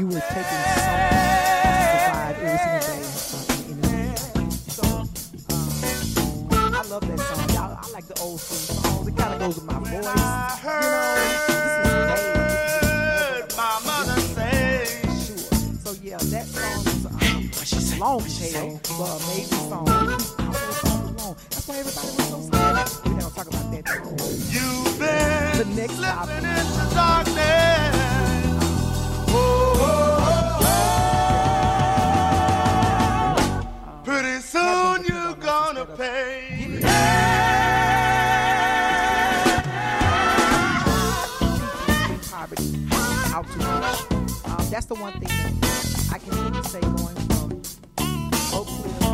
You 0.00 0.06
were 0.08 0.20
taking 0.20 0.62
something 0.74 1.14
to 1.14 2.02
provide 2.02 2.36
every 2.42 2.58
single 2.58 2.82
day. 2.90 3.70
in 3.70 3.80
the 3.80 3.88
I 6.76 6.82
love 6.88 7.06
that 7.06 7.20
song. 7.20 7.48
Y'all, 7.54 7.78
I 7.80 7.88
like 7.92 8.06
the 8.06 8.20
old 8.20 8.40
school 8.40 8.82
songs. 8.82 9.06
It 9.06 9.16
kind 9.16 9.32
of 9.34 9.38
goes 9.38 9.54
with 9.54 9.64
my 9.64 9.78
voice. 9.78 9.92
You 9.92 10.02
know, 10.02 11.85
long 17.98 18.78
but 18.98 19.22
amazing 19.22 19.68
song. 19.68 19.88
I 19.88 19.90
don't 19.92 20.08
know 20.08 20.16
if 20.16 20.22
the 20.68 20.72
song 20.72 21.02
was 21.02 21.24
long. 21.24 21.36
That's 21.50 21.66
why 21.68 21.76
everybody 21.78 22.08
was 22.16 22.28
so. 22.28 23.10
We 23.10 23.10
don't 23.20 23.34
talk 23.34 23.48
about 23.48 23.70
that. 23.72 23.84
You've 24.50 24.98
been 24.98 25.58
The 25.58 25.64
next 25.80 25.94
slipping 25.96 26.14
topic. 26.14 26.44
into 26.44 26.94
darkness. 26.94 27.96
Oh, 29.28 29.34
oh, 29.88 30.60
oh. 33.88 34.02
Pretty 34.04 34.40
soon 34.40 35.04
you're 35.04 35.34
gonna 35.36 35.86
pay. 35.86 36.80
poverty 42.30 42.78
out 43.34 43.46
to 43.46 43.58
reach. 43.58 44.46
Um, 44.46 44.70
that's 44.70 44.86
the 44.86 44.94
one 44.94 45.12
thing 45.14 45.60
that 45.60 46.08
I 46.12 46.18
can 46.18 46.30
really 46.44 46.62
say 46.64 46.80
going 46.80 47.35
from 48.64 49.05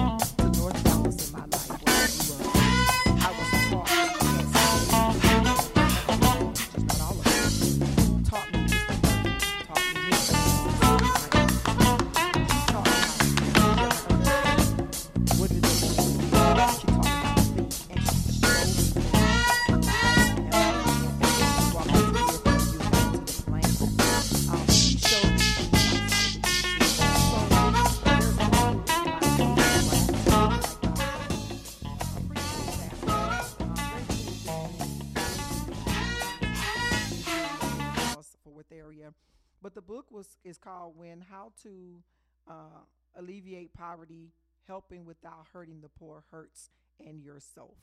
to 41.62 42.02
uh, 42.48 42.82
alleviate 43.16 43.72
poverty 43.74 44.32
helping 44.66 45.04
without 45.04 45.46
hurting 45.52 45.80
the 45.80 45.88
poor 45.88 46.24
hurts 46.30 46.70
and 47.04 47.20
yourself. 47.22 47.76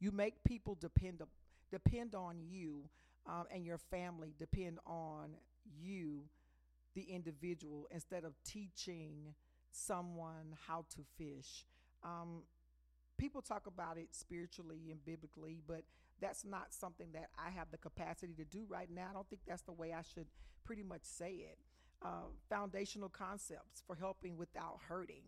You 0.00 0.10
make 0.10 0.42
people 0.44 0.76
depend 0.80 1.22
depend 1.70 2.14
on 2.14 2.36
you 2.42 2.82
um, 3.26 3.44
and 3.54 3.64
your 3.64 3.78
family 3.78 4.34
depend 4.38 4.78
on 4.86 5.30
you 5.80 6.22
the 6.94 7.02
individual 7.02 7.86
instead 7.90 8.24
of 8.24 8.34
teaching 8.44 9.34
someone 9.70 10.54
how 10.66 10.84
to 10.94 11.00
fish. 11.16 11.64
Um, 12.04 12.42
people 13.18 13.40
talk 13.40 13.66
about 13.66 13.96
it 13.98 14.08
spiritually 14.10 14.88
and 14.90 15.04
biblically 15.04 15.60
but 15.66 15.82
that's 16.20 16.44
not 16.44 16.66
something 16.72 17.08
that 17.12 17.28
i 17.38 17.50
have 17.50 17.68
the 17.70 17.78
capacity 17.78 18.32
to 18.34 18.44
do 18.44 18.64
right 18.68 18.88
now. 18.90 19.06
I 19.10 19.12
don't 19.12 19.28
think 19.28 19.42
that's 19.46 19.62
the 19.62 19.72
way 19.72 19.92
i 19.92 20.02
should 20.14 20.26
pretty 20.64 20.82
much 20.82 21.02
say 21.04 21.30
it 21.32 21.58
uh, 22.04 22.26
foundational 22.48 23.08
concepts 23.08 23.82
for 23.86 23.94
helping 23.94 24.36
without 24.36 24.78
hurting 24.88 25.22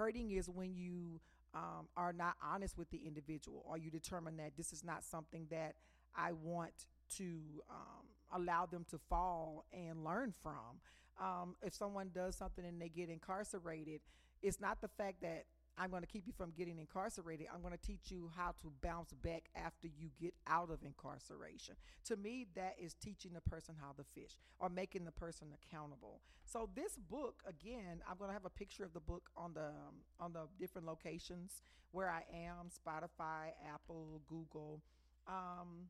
hurting 0.00 0.30
is 0.30 0.48
when 0.48 0.74
you 0.74 1.20
um, 1.54 1.88
are 1.96 2.12
not 2.12 2.34
honest 2.42 2.78
with 2.78 2.90
the 2.90 3.00
individual 3.06 3.64
or 3.68 3.76
you 3.76 3.90
determine 3.90 4.36
that 4.36 4.52
this 4.56 4.72
is 4.72 4.84
not 4.84 5.04
something 5.04 5.46
that 5.50 5.74
I 6.16 6.32
want 6.32 6.86
to 7.16 7.24
um, 7.68 8.06
allow 8.32 8.66
them 8.66 8.86
to 8.90 8.98
fall 9.08 9.66
and 9.72 10.04
learn 10.04 10.32
from. 10.42 10.80
Um, 11.20 11.56
if 11.62 11.74
someone 11.74 12.10
does 12.14 12.36
something 12.36 12.64
and 12.64 12.80
they 12.80 12.88
get 12.88 13.10
incarcerated, 13.10 14.00
it's 14.42 14.60
not 14.60 14.80
the 14.80 14.88
fact 14.88 15.20
that 15.22 15.44
I'm 15.80 15.88
going 15.88 16.02
to 16.02 16.06
keep 16.06 16.26
you 16.26 16.34
from 16.36 16.50
getting 16.50 16.78
incarcerated. 16.78 17.46
I'm 17.52 17.62
going 17.62 17.72
to 17.72 17.80
teach 17.80 18.10
you 18.10 18.30
how 18.36 18.52
to 18.60 18.70
bounce 18.82 19.14
back 19.14 19.44
after 19.56 19.88
you 19.88 20.10
get 20.20 20.34
out 20.46 20.70
of 20.70 20.84
incarceration. 20.84 21.74
To 22.04 22.16
me, 22.16 22.46
that 22.54 22.76
is 22.78 22.92
teaching 22.92 23.32
the 23.32 23.40
person 23.40 23.74
how 23.80 23.92
to 23.92 24.04
fish 24.14 24.36
or 24.58 24.68
making 24.68 25.06
the 25.06 25.12
person 25.12 25.48
accountable. 25.54 26.20
So 26.44 26.68
this 26.76 26.96
book, 26.96 27.42
again, 27.48 28.02
I'm 28.08 28.18
going 28.18 28.28
to 28.28 28.34
have 28.34 28.44
a 28.44 28.50
picture 28.50 28.84
of 28.84 28.92
the 28.92 29.00
book 29.00 29.30
on 29.38 29.54
the 29.54 29.68
um, 29.68 30.04
on 30.20 30.34
the 30.34 30.48
different 30.58 30.86
locations 30.86 31.62
where 31.92 32.10
I 32.10 32.24
am: 32.30 32.68
Spotify, 32.68 33.52
Apple, 33.72 34.20
Google. 34.28 34.82
Um, 35.26 35.88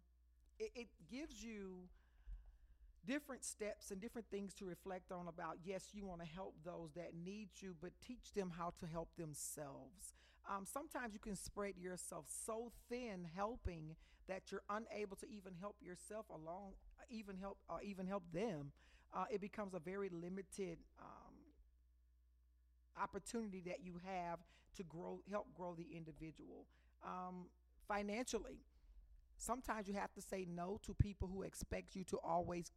it, 0.60 0.70
it 0.76 0.88
gives 1.10 1.42
you 1.42 1.88
different 3.06 3.44
steps 3.44 3.90
and 3.90 4.00
different 4.00 4.26
things 4.30 4.54
to 4.54 4.64
reflect 4.64 5.10
on 5.10 5.28
about 5.28 5.56
yes 5.64 5.88
you 5.92 6.06
want 6.06 6.20
to 6.20 6.26
help 6.26 6.54
those 6.64 6.92
that 6.94 7.12
need 7.14 7.48
you 7.60 7.74
but 7.80 7.90
teach 8.06 8.32
them 8.34 8.52
how 8.56 8.72
to 8.78 8.86
help 8.86 9.08
themselves. 9.16 10.12
Um, 10.48 10.64
sometimes 10.66 11.12
you 11.12 11.20
can 11.20 11.36
spread 11.36 11.74
yourself 11.78 12.26
so 12.46 12.72
thin 12.88 13.26
helping 13.34 13.96
that 14.28 14.50
you're 14.50 14.62
unable 14.68 15.16
to 15.16 15.26
even 15.28 15.54
help 15.60 15.76
yourself 15.80 16.26
along 16.30 16.72
even 17.10 17.36
help 17.36 17.58
or 17.68 17.82
even 17.82 18.06
help 18.06 18.22
them. 18.32 18.72
Uh, 19.12 19.24
it 19.30 19.40
becomes 19.40 19.74
a 19.74 19.80
very 19.80 20.08
limited 20.08 20.78
um, 21.00 21.34
opportunity 23.00 23.62
that 23.66 23.84
you 23.84 23.94
have 24.04 24.38
to 24.76 24.82
grow 24.84 25.20
help 25.30 25.46
grow 25.54 25.74
the 25.74 25.86
individual. 25.96 26.66
Um, 27.04 27.46
financially 27.88 28.60
sometimes 29.36 29.88
you 29.88 29.94
have 29.94 30.12
to 30.12 30.20
say 30.20 30.46
no 30.48 30.78
to 30.84 30.94
people 30.94 31.28
who 31.32 31.42
expect 31.42 31.96
you 31.96 32.04
to 32.04 32.18
always 32.18 32.70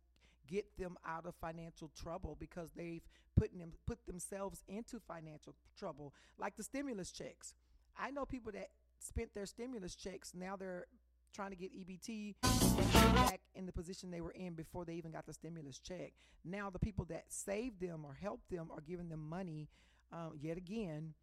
get 0.47 0.65
them 0.77 0.97
out 1.07 1.25
of 1.25 1.33
financial 1.35 1.89
trouble 1.95 2.37
because 2.39 2.71
they've 2.75 3.03
put 3.37 3.51
them 3.57 3.71
put 3.85 4.05
themselves 4.05 4.63
into 4.67 4.99
financial 4.99 5.55
trouble 5.77 6.13
like 6.37 6.55
the 6.55 6.63
stimulus 6.63 7.11
checks 7.11 7.53
i 7.97 8.11
know 8.11 8.25
people 8.25 8.51
that 8.51 8.69
spent 8.99 9.33
their 9.33 9.45
stimulus 9.45 9.95
checks 9.95 10.33
now 10.33 10.55
they're 10.55 10.85
trying 11.33 11.49
to 11.49 11.55
get 11.55 11.71
ebt 11.73 12.35
back 13.15 13.41
in 13.55 13.65
the 13.65 13.71
position 13.71 14.11
they 14.11 14.21
were 14.21 14.31
in 14.31 14.53
before 14.53 14.85
they 14.85 14.93
even 14.93 15.11
got 15.11 15.25
the 15.25 15.33
stimulus 15.33 15.79
check 15.79 16.13
now 16.45 16.69
the 16.69 16.79
people 16.79 17.05
that 17.05 17.23
saved 17.29 17.79
them 17.81 18.05
or 18.05 18.13
helped 18.13 18.49
them 18.49 18.69
are 18.71 18.81
giving 18.81 19.09
them 19.09 19.27
money 19.27 19.67
um, 20.11 20.33
yet 20.39 20.57
again 20.57 21.13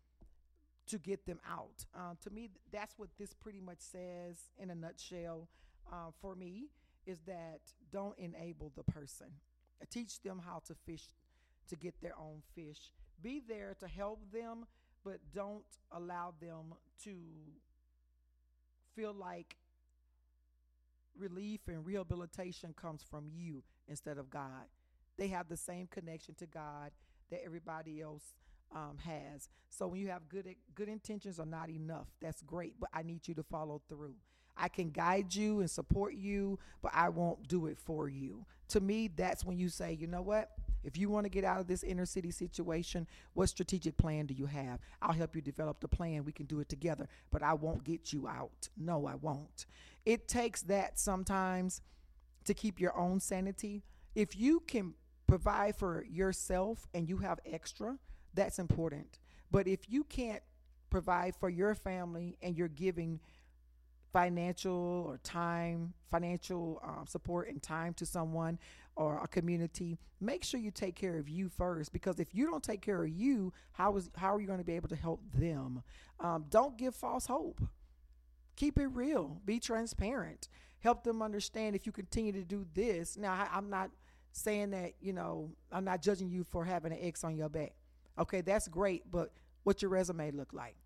to 0.91 0.99
get 0.99 1.25
them 1.25 1.39
out. 1.49 1.85
Uh, 1.95 2.15
to 2.23 2.31
me, 2.31 2.51
that's 2.73 2.99
what 2.99 3.09
this 3.19 3.33
pretty 3.33 3.61
much 3.61 3.79
says 3.79 4.37
in 4.59 4.71
a 4.71 4.75
nutshell. 4.75 5.49
Uh, 5.91 6.11
for 6.21 6.35
me, 6.35 6.67
is 7.07 7.21
that 7.27 7.61
don't 7.93 8.19
enable 8.19 8.73
the 8.77 8.83
person. 8.83 9.29
Teach 9.91 10.21
them 10.23 10.41
how 10.45 10.63
to 10.67 10.75
fish 10.87 11.09
to 11.69 11.77
get 11.77 11.95
their 12.03 12.17
own 12.19 12.43
fish. 12.55 12.93
Be 13.23 13.43
there 13.47 13.75
to 13.81 13.89
help 13.89 14.21
them, 14.33 14.67
but 15.05 15.19
don't 15.35 15.65
allow 15.93 16.35
them 16.41 16.75
to 17.05 17.17
feel 18.95 19.15
like 19.15 19.57
relief 21.19 21.61
and 21.69 21.85
rehabilitation 21.85 22.75
comes 22.75 23.03
from 23.03 23.29
you 23.33 23.63
instead 23.89 24.19
of 24.19 24.31
God. 24.31 24.69
They 25.17 25.29
have 25.29 25.49
the 25.49 25.57
same 25.57 25.87
connection 25.87 26.35
to 26.37 26.47
God 26.47 26.93
that 27.31 27.43
everybody 27.45 28.01
else 28.01 28.35
um, 28.75 28.97
has. 29.05 29.49
So 29.69 29.89
when 29.89 30.01
you 30.01 30.09
have 30.09 30.29
good 30.29 30.55
good 30.75 30.89
intentions 30.89 31.39
are 31.41 31.47
not 31.47 31.71
enough. 31.71 32.07
That's 32.21 32.43
great, 32.43 32.75
but 32.79 32.91
I 32.93 33.03
need 33.03 33.27
you 33.27 33.35
to 33.35 33.43
follow 33.43 33.83
through. 33.89 34.15
I 34.61 34.69
can 34.69 34.91
guide 34.91 35.35
you 35.35 35.61
and 35.61 35.71
support 35.71 36.15
you, 36.15 36.59
but 36.83 36.93
I 36.95 37.09
won't 37.09 37.49
do 37.49 37.67
it 37.67 37.79
for 37.79 38.09
you. 38.09 38.45
To 38.69 38.81
me, 38.81 39.09
that's 39.09 39.45
when 39.45 39.59
you 39.59 39.69
say, 39.69 39.97
you 39.99 40.07
know 40.07 40.23
what? 40.23 40.51
If 40.85 40.97
you 40.97 41.11
want 41.11 41.25
to 41.25 41.31
get 41.31 41.45
out 41.45 41.61
of 41.61 41.67
this 41.67 41.83
inner 41.83 42.07
city 42.07 42.31
situation, 42.31 43.07
what 43.35 43.49
strategic 43.49 43.97
plan 43.97 44.27
do 44.27 44.35
you 44.35 44.47
have? 44.47 44.81
I'll 45.03 45.13
help 45.13 45.35
you 45.35 45.43
develop 45.43 45.81
the 45.81 45.89
plan. 45.89 46.25
We 46.25 46.33
can 46.33 46.47
do 46.47 46.61
it 46.61 46.69
together, 46.69 47.09
but 47.31 47.43
I 47.43 47.55
won't 47.55 47.85
get 47.85 48.13
you 48.13 48.29
out. 48.29 48.69
No, 48.77 49.07
I 49.07 49.15
won't. 49.17 49.67
It 50.07 50.29
takes 50.29 50.63
that 50.63 50.99
sometimes 50.99 51.83
to 52.45 52.55
keep 52.55 52.81
your 52.81 52.97
own 52.97 53.21
sanity. 53.21 53.83
If 54.15 54.39
you 54.39 54.61
can 54.61 54.95
provide 55.27 55.77
for 55.77 56.05
yourself 56.05 56.87
and 56.95 57.09
you 57.09 57.19
have 57.19 57.41
extra, 57.45 57.99
that's 58.35 58.59
important. 58.59 59.19
But 59.51 59.69
if 59.69 59.91
you 59.91 60.05
can't 60.05 60.43
provide 60.89 61.37
for 61.37 61.49
your 61.49 61.75
family 61.75 62.37
and 62.43 62.57
you're 62.57 62.69
giving 62.69 63.21
financial 64.13 65.05
or 65.07 65.19
time, 65.23 65.95
financial 66.11 66.81
um, 66.85 67.07
support 67.07 67.49
and 67.49 67.63
time 67.63 67.95
to 67.95 68.07
someone 68.07 68.59
or 68.97 69.23
a 69.23 69.29
community, 69.29 69.99
make 70.21 70.45
sure 70.45 70.61
you 70.61 70.71
take 70.71 70.95
care 70.95 71.17
of 71.17 71.29
you 71.29 71.49
first. 71.49 71.93
Because 71.93 72.19
if 72.19 72.35
you 72.35 72.47
don't 72.47 72.63
take 72.63 72.83
care 72.83 73.03
of 73.03 73.09
you, 73.09 73.53
how 73.73 73.97
is 73.97 74.11
how 74.17 74.35
are 74.35 74.41
you 74.41 74.47
going 74.47 74.59
to 74.59 74.65
be 74.65 74.77
able 74.77 74.89
to 74.89 74.97
help 74.97 75.21
them? 75.33 75.83
Um, 76.19 76.45
don't 76.51 76.77
give 76.77 76.95
false 76.95 77.27
hope. 77.27 77.63
Keep 78.57 78.79
it 78.79 78.89
real. 78.89 79.41
Be 79.45 79.59
transparent. 79.59 80.49
Help 80.81 81.05
them 81.05 81.23
understand 81.23 81.77
if 81.77 81.87
you 81.87 81.93
continue 81.93 82.33
to 82.33 82.45
do 82.45 82.67
this. 82.75 83.17
Now, 83.17 83.33
I, 83.33 83.49
I'm 83.57 83.71
not 83.71 83.91
saying 84.33 84.71
that 84.71 84.93
you 85.01 85.13
know 85.13 85.51
I'm 85.73 85.85
not 85.85 86.03
judging 86.03 86.31
you 86.31 86.45
for 86.45 86.65
having 86.65 86.93
an 86.93 86.99
X 87.01 87.25
on 87.25 87.37
your 87.37 87.49
back. 87.49 87.73
Okay, 88.19 88.41
that's 88.41 88.69
great, 88.69 89.11
but 89.11 89.33
what's 89.63 89.83
your 89.83 89.91
resume 89.91 90.31
look 90.33 90.53
like? 90.53 90.77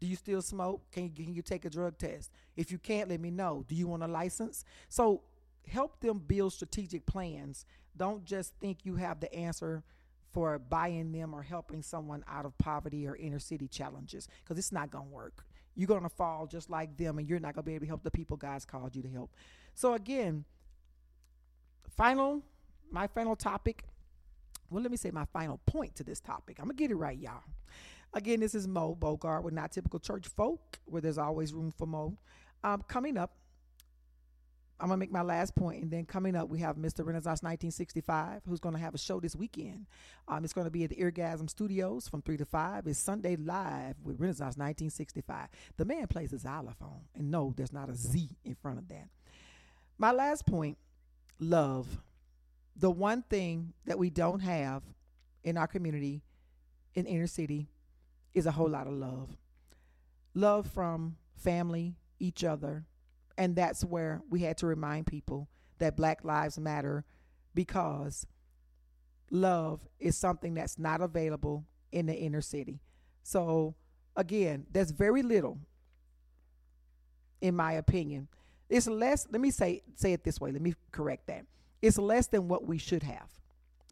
Do 0.00 0.06
you 0.06 0.16
still 0.16 0.42
smoke? 0.42 0.82
Can 0.92 1.04
you, 1.04 1.24
can 1.24 1.34
you 1.34 1.42
take 1.42 1.64
a 1.64 1.70
drug 1.70 1.98
test? 1.98 2.30
If 2.56 2.70
you 2.70 2.78
can't, 2.78 3.08
let 3.08 3.20
me 3.20 3.30
know. 3.30 3.64
Do 3.66 3.74
you 3.74 3.86
want 3.86 4.02
a 4.02 4.08
license? 4.08 4.64
So 4.88 5.22
help 5.66 6.00
them 6.00 6.18
build 6.18 6.52
strategic 6.52 7.06
plans. 7.06 7.64
Don't 7.96 8.24
just 8.24 8.54
think 8.60 8.84
you 8.84 8.96
have 8.96 9.20
the 9.20 9.34
answer 9.34 9.82
for 10.32 10.58
buying 10.58 11.12
them 11.12 11.34
or 11.34 11.42
helping 11.42 11.82
someone 11.82 12.22
out 12.28 12.44
of 12.44 12.56
poverty 12.58 13.06
or 13.06 13.16
inner 13.16 13.38
city 13.38 13.66
challenges 13.68 14.28
because 14.44 14.58
it's 14.58 14.72
not 14.72 14.90
going 14.90 15.06
to 15.06 15.10
work. 15.10 15.46
You're 15.74 15.88
going 15.88 16.02
to 16.02 16.10
fall 16.10 16.46
just 16.46 16.68
like 16.68 16.96
them 16.96 17.18
and 17.18 17.26
you're 17.26 17.40
not 17.40 17.54
going 17.54 17.64
to 17.64 17.66
be 17.66 17.74
able 17.74 17.84
to 17.84 17.88
help 17.88 18.02
the 18.02 18.10
people 18.10 18.36
God's 18.36 18.66
called 18.66 18.94
you 18.94 19.02
to 19.02 19.08
help. 19.08 19.32
So, 19.74 19.94
again, 19.94 20.44
final, 21.88 22.42
my 22.90 23.06
final 23.06 23.34
topic. 23.34 23.84
Well, 24.70 24.82
let 24.82 24.90
me 24.90 24.96
say 24.96 25.10
my 25.10 25.26
final 25.32 25.58
point 25.64 25.94
to 25.96 26.04
this 26.04 26.20
topic. 26.20 26.58
I'm 26.58 26.66
going 26.66 26.76
to 26.76 26.82
get 26.82 26.90
it 26.90 26.96
right, 26.96 27.18
y'all. 27.18 27.42
Again, 28.16 28.40
this 28.40 28.54
is 28.54 28.66
Mo 28.66 28.96
Bogar 28.98 29.42
with 29.42 29.52
Not 29.52 29.72
Typical 29.72 30.00
Church 30.00 30.26
Folk, 30.26 30.78
where 30.86 31.02
there's 31.02 31.18
always 31.18 31.52
room 31.52 31.70
for 31.70 31.86
Mo. 31.86 32.16
Um, 32.64 32.82
coming 32.88 33.18
up, 33.18 33.36
I'm 34.80 34.88
gonna 34.88 34.96
make 34.96 35.12
my 35.12 35.20
last 35.20 35.54
point, 35.54 35.82
and 35.82 35.90
then 35.90 36.06
coming 36.06 36.34
up, 36.34 36.48
we 36.48 36.60
have 36.60 36.76
Mr. 36.76 37.04
Renaissance 37.04 37.42
1965, 37.42 38.40
who's 38.48 38.58
gonna 38.58 38.78
have 38.78 38.94
a 38.94 38.98
show 38.98 39.20
this 39.20 39.36
weekend. 39.36 39.84
Um, 40.28 40.44
it's 40.44 40.54
gonna 40.54 40.70
be 40.70 40.82
at 40.84 40.88
the 40.88 40.96
Eargasm 40.96 41.50
Studios 41.50 42.08
from 42.08 42.22
three 42.22 42.38
to 42.38 42.46
five. 42.46 42.86
It's 42.86 42.98
Sunday 42.98 43.36
live 43.36 43.96
with 44.02 44.18
Renaissance 44.18 44.56
1965. 44.56 45.48
The 45.76 45.84
man 45.84 46.06
plays 46.06 46.32
a 46.32 46.38
xylophone, 46.38 47.02
and 47.14 47.30
no, 47.30 47.52
there's 47.54 47.74
not 47.74 47.90
a 47.90 47.94
Z 47.94 48.30
in 48.46 48.54
front 48.54 48.78
of 48.78 48.88
that. 48.88 49.10
My 49.98 50.12
last 50.12 50.46
point: 50.46 50.78
love. 51.38 51.98
The 52.76 52.90
one 52.90 53.24
thing 53.28 53.74
that 53.84 53.98
we 53.98 54.08
don't 54.08 54.40
have 54.40 54.82
in 55.44 55.58
our 55.58 55.66
community, 55.66 56.22
in 56.94 57.04
inner 57.04 57.26
city, 57.26 57.68
is 58.36 58.44
a 58.46 58.52
whole 58.52 58.68
lot 58.68 58.86
of 58.86 58.92
love. 58.92 59.34
Love 60.34 60.66
from 60.66 61.16
family, 61.34 61.96
each 62.20 62.44
other. 62.44 62.84
And 63.38 63.56
that's 63.56 63.82
where 63.82 64.20
we 64.28 64.40
had 64.40 64.58
to 64.58 64.66
remind 64.66 65.06
people 65.06 65.48
that 65.78 65.96
Black 65.96 66.22
Lives 66.22 66.58
Matter 66.58 67.04
because 67.54 68.26
love 69.30 69.88
is 69.98 70.18
something 70.18 70.52
that's 70.54 70.78
not 70.78 71.00
available 71.00 71.64
in 71.90 72.04
the 72.04 72.14
inner 72.14 72.42
city. 72.42 72.82
So, 73.22 73.74
again, 74.14 74.66
there's 74.70 74.90
very 74.90 75.22
little, 75.22 75.58
in 77.40 77.56
my 77.56 77.72
opinion. 77.72 78.28
It's 78.68 78.86
less, 78.86 79.26
let 79.30 79.40
me 79.40 79.50
say, 79.50 79.82
say 79.94 80.12
it 80.12 80.24
this 80.24 80.40
way, 80.40 80.52
let 80.52 80.60
me 80.60 80.74
correct 80.92 81.26
that. 81.28 81.46
It's 81.80 81.98
less 81.98 82.26
than 82.26 82.48
what 82.48 82.66
we 82.66 82.76
should 82.76 83.02
have 83.02 83.30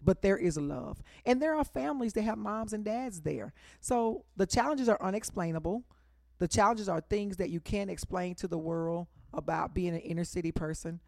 but 0.04 0.22
there 0.22 0.36
is 0.36 0.56
love. 0.56 1.02
And 1.24 1.40
there 1.40 1.56
are 1.56 1.64
families 1.64 2.12
that 2.12 2.22
have 2.22 2.38
moms 2.38 2.72
and 2.72 2.84
dads 2.84 3.22
there. 3.22 3.52
So 3.80 4.24
the 4.36 4.46
challenges 4.46 4.88
are 4.88 5.00
unexplainable. 5.00 5.82
The 6.38 6.48
challenges 6.48 6.88
are 6.88 7.00
things 7.00 7.36
that 7.38 7.50
you 7.50 7.60
can't 7.60 7.90
explain 7.90 8.34
to 8.36 8.48
the 8.48 8.58
world 8.58 9.06
about 9.32 9.74
being 9.74 9.94
an 9.94 10.00
inner 10.00 10.24
city 10.24 10.52
person. 10.52 11.00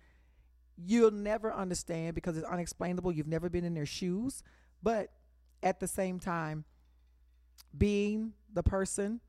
You'll 0.77 1.11
never 1.11 1.53
understand 1.53 2.15
because 2.15 2.37
it's 2.37 2.47
unexplainable. 2.47 3.13
You've 3.13 3.27
never 3.27 3.49
been 3.49 3.65
in 3.65 3.75
their 3.75 3.87
shoes. 3.87 4.43
But 4.83 5.11
at 5.63 5.81
the 5.81 5.89
same 5.89 6.19
time, 6.19 6.65
being 7.77 8.33
the 8.53 8.63
person 8.63 9.21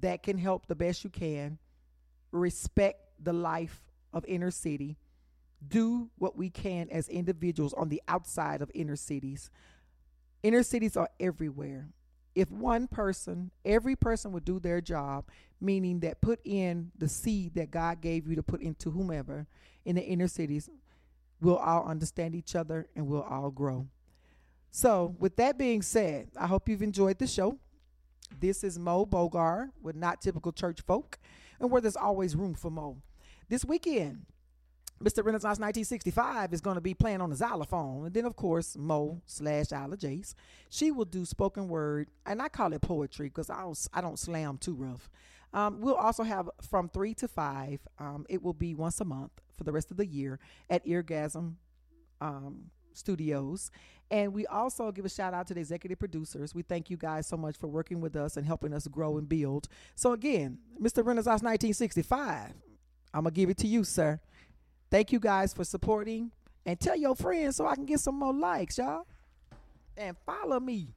that 0.00 0.22
can 0.22 0.36
help 0.36 0.66
the 0.66 0.74
best 0.74 1.04
you 1.04 1.10
can, 1.10 1.58
respect 2.32 3.00
the 3.22 3.32
life 3.32 3.80
of 4.12 4.24
inner 4.26 4.50
city, 4.50 4.98
do 5.68 6.10
what 6.18 6.36
we 6.36 6.50
can 6.50 6.88
as 6.90 7.08
individuals 7.08 7.72
on 7.74 7.88
the 7.88 8.02
outside 8.08 8.62
of 8.62 8.70
inner 8.74 8.96
cities. 8.96 9.50
Inner 10.42 10.62
cities 10.62 10.96
are 10.96 11.08
everywhere. 11.18 11.88
If 12.34 12.50
one 12.50 12.86
person, 12.86 13.50
every 13.64 13.96
person 13.96 14.32
would 14.32 14.44
do 14.44 14.60
their 14.60 14.80
job, 14.80 15.24
meaning 15.60 16.00
that 16.00 16.20
put 16.20 16.40
in 16.44 16.90
the 16.98 17.08
seed 17.08 17.54
that 17.54 17.70
God 17.70 18.00
gave 18.00 18.28
you 18.28 18.36
to 18.36 18.42
put 18.42 18.60
into 18.60 18.90
whomever 18.90 19.46
in 19.84 19.96
the 19.96 20.02
inner 20.02 20.28
cities, 20.28 20.68
we'll 21.40 21.56
all 21.56 21.86
understand 21.86 22.34
each 22.34 22.54
other 22.54 22.88
and 22.94 23.06
we'll 23.06 23.22
all 23.22 23.50
grow. 23.50 23.86
So, 24.70 25.16
with 25.18 25.36
that 25.36 25.56
being 25.56 25.80
said, 25.80 26.28
I 26.38 26.46
hope 26.46 26.68
you've 26.68 26.82
enjoyed 26.82 27.18
the 27.18 27.26
show. 27.26 27.58
This 28.38 28.62
is 28.62 28.78
Mo 28.78 29.06
Bogar 29.06 29.70
with 29.80 29.96
Not 29.96 30.20
Typical 30.20 30.52
Church 30.52 30.82
Folk, 30.82 31.18
and 31.58 31.70
where 31.70 31.80
there's 31.80 31.96
always 31.96 32.36
room 32.36 32.54
for 32.54 32.70
Mo. 32.70 32.98
This 33.48 33.64
weekend, 33.64 34.26
Mr. 35.02 35.18
Renaissance 35.18 35.58
1965 35.58 36.54
is 36.54 36.60
going 36.62 36.76
to 36.76 36.80
be 36.80 36.94
playing 36.94 37.20
on 37.20 37.28
the 37.28 37.36
xylophone. 37.36 38.06
And 38.06 38.14
then, 38.14 38.24
of 38.24 38.34
course, 38.34 38.76
Mo 38.78 39.20
slash 39.26 39.70
Isla 39.70 39.96
Jace. 39.96 40.34
She 40.70 40.90
will 40.90 41.04
do 41.04 41.24
spoken 41.24 41.68
word, 41.68 42.08
and 42.24 42.40
I 42.40 42.48
call 42.48 42.72
it 42.72 42.80
poetry 42.80 43.28
because 43.28 43.50
I 43.50 43.60
don't, 43.60 43.88
I 43.92 44.00
don't 44.00 44.18
slam 44.18 44.56
too 44.56 44.74
rough. 44.74 45.10
Um, 45.52 45.80
we'll 45.80 45.94
also 45.94 46.22
have 46.22 46.48
from 46.62 46.88
3 46.88 47.14
to 47.14 47.28
5. 47.28 47.80
Um, 47.98 48.26
it 48.28 48.42
will 48.42 48.54
be 48.54 48.74
once 48.74 49.00
a 49.00 49.04
month 49.04 49.32
for 49.56 49.64
the 49.64 49.72
rest 49.72 49.90
of 49.90 49.96
the 49.96 50.06
year 50.06 50.38
at 50.70 50.84
Eargasm 50.86 51.54
um, 52.20 52.70
Studios. 52.94 53.70
And 54.10 54.32
we 54.32 54.46
also 54.46 54.92
give 54.92 55.04
a 55.04 55.08
shout 55.08 55.34
out 55.34 55.46
to 55.48 55.54
the 55.54 55.60
executive 55.60 55.98
producers. 55.98 56.54
We 56.54 56.62
thank 56.62 56.90
you 56.90 56.96
guys 56.96 57.26
so 57.26 57.36
much 57.36 57.56
for 57.56 57.66
working 57.66 58.00
with 58.00 58.16
us 58.16 58.36
and 58.36 58.46
helping 58.46 58.72
us 58.72 58.86
grow 58.86 59.18
and 59.18 59.28
build. 59.28 59.68
So, 59.94 60.12
again, 60.12 60.58
Mr. 60.80 61.04
Renaissance 61.04 61.42
1965, 61.42 62.52
I'm 63.12 63.22
going 63.22 63.34
to 63.34 63.40
give 63.40 63.50
it 63.50 63.58
to 63.58 63.66
you, 63.66 63.84
sir. 63.84 64.20
Thank 64.96 65.12
you 65.12 65.20
guys 65.20 65.52
for 65.52 65.62
supporting 65.62 66.30
and 66.64 66.80
tell 66.80 66.96
your 66.96 67.14
friends 67.14 67.56
so 67.56 67.66
I 67.66 67.74
can 67.74 67.84
get 67.84 68.00
some 68.00 68.18
more 68.18 68.32
likes, 68.32 68.78
y'all. 68.78 69.04
And 69.94 70.16
follow 70.24 70.58
me. 70.58 70.88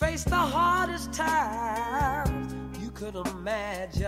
Faced 0.00 0.30
the 0.30 0.34
hardest 0.34 1.12
times 1.12 2.54
you 2.82 2.90
could 2.90 3.14
imagine. 3.14 4.06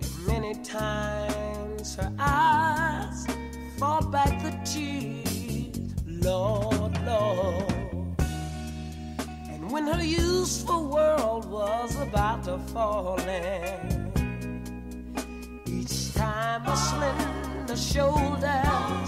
And 0.00 0.26
many 0.28 0.54
times 0.62 1.96
her 1.96 2.12
eyes 2.16 3.26
fall 3.78 4.02
back 4.06 4.40
the 4.44 4.52
tears, 4.64 5.92
Lord, 6.06 6.94
Lord. 7.04 8.16
And 9.50 9.72
when 9.72 9.88
her 9.88 10.04
useful 10.04 10.86
world 10.86 11.50
was 11.50 12.00
about 12.00 12.44
to 12.44 12.58
fall 12.72 13.18
in, 13.22 14.12
each 15.66 16.14
time 16.14 16.60
her 16.62 16.76
slender 16.76 17.76
shoulders 17.76 19.05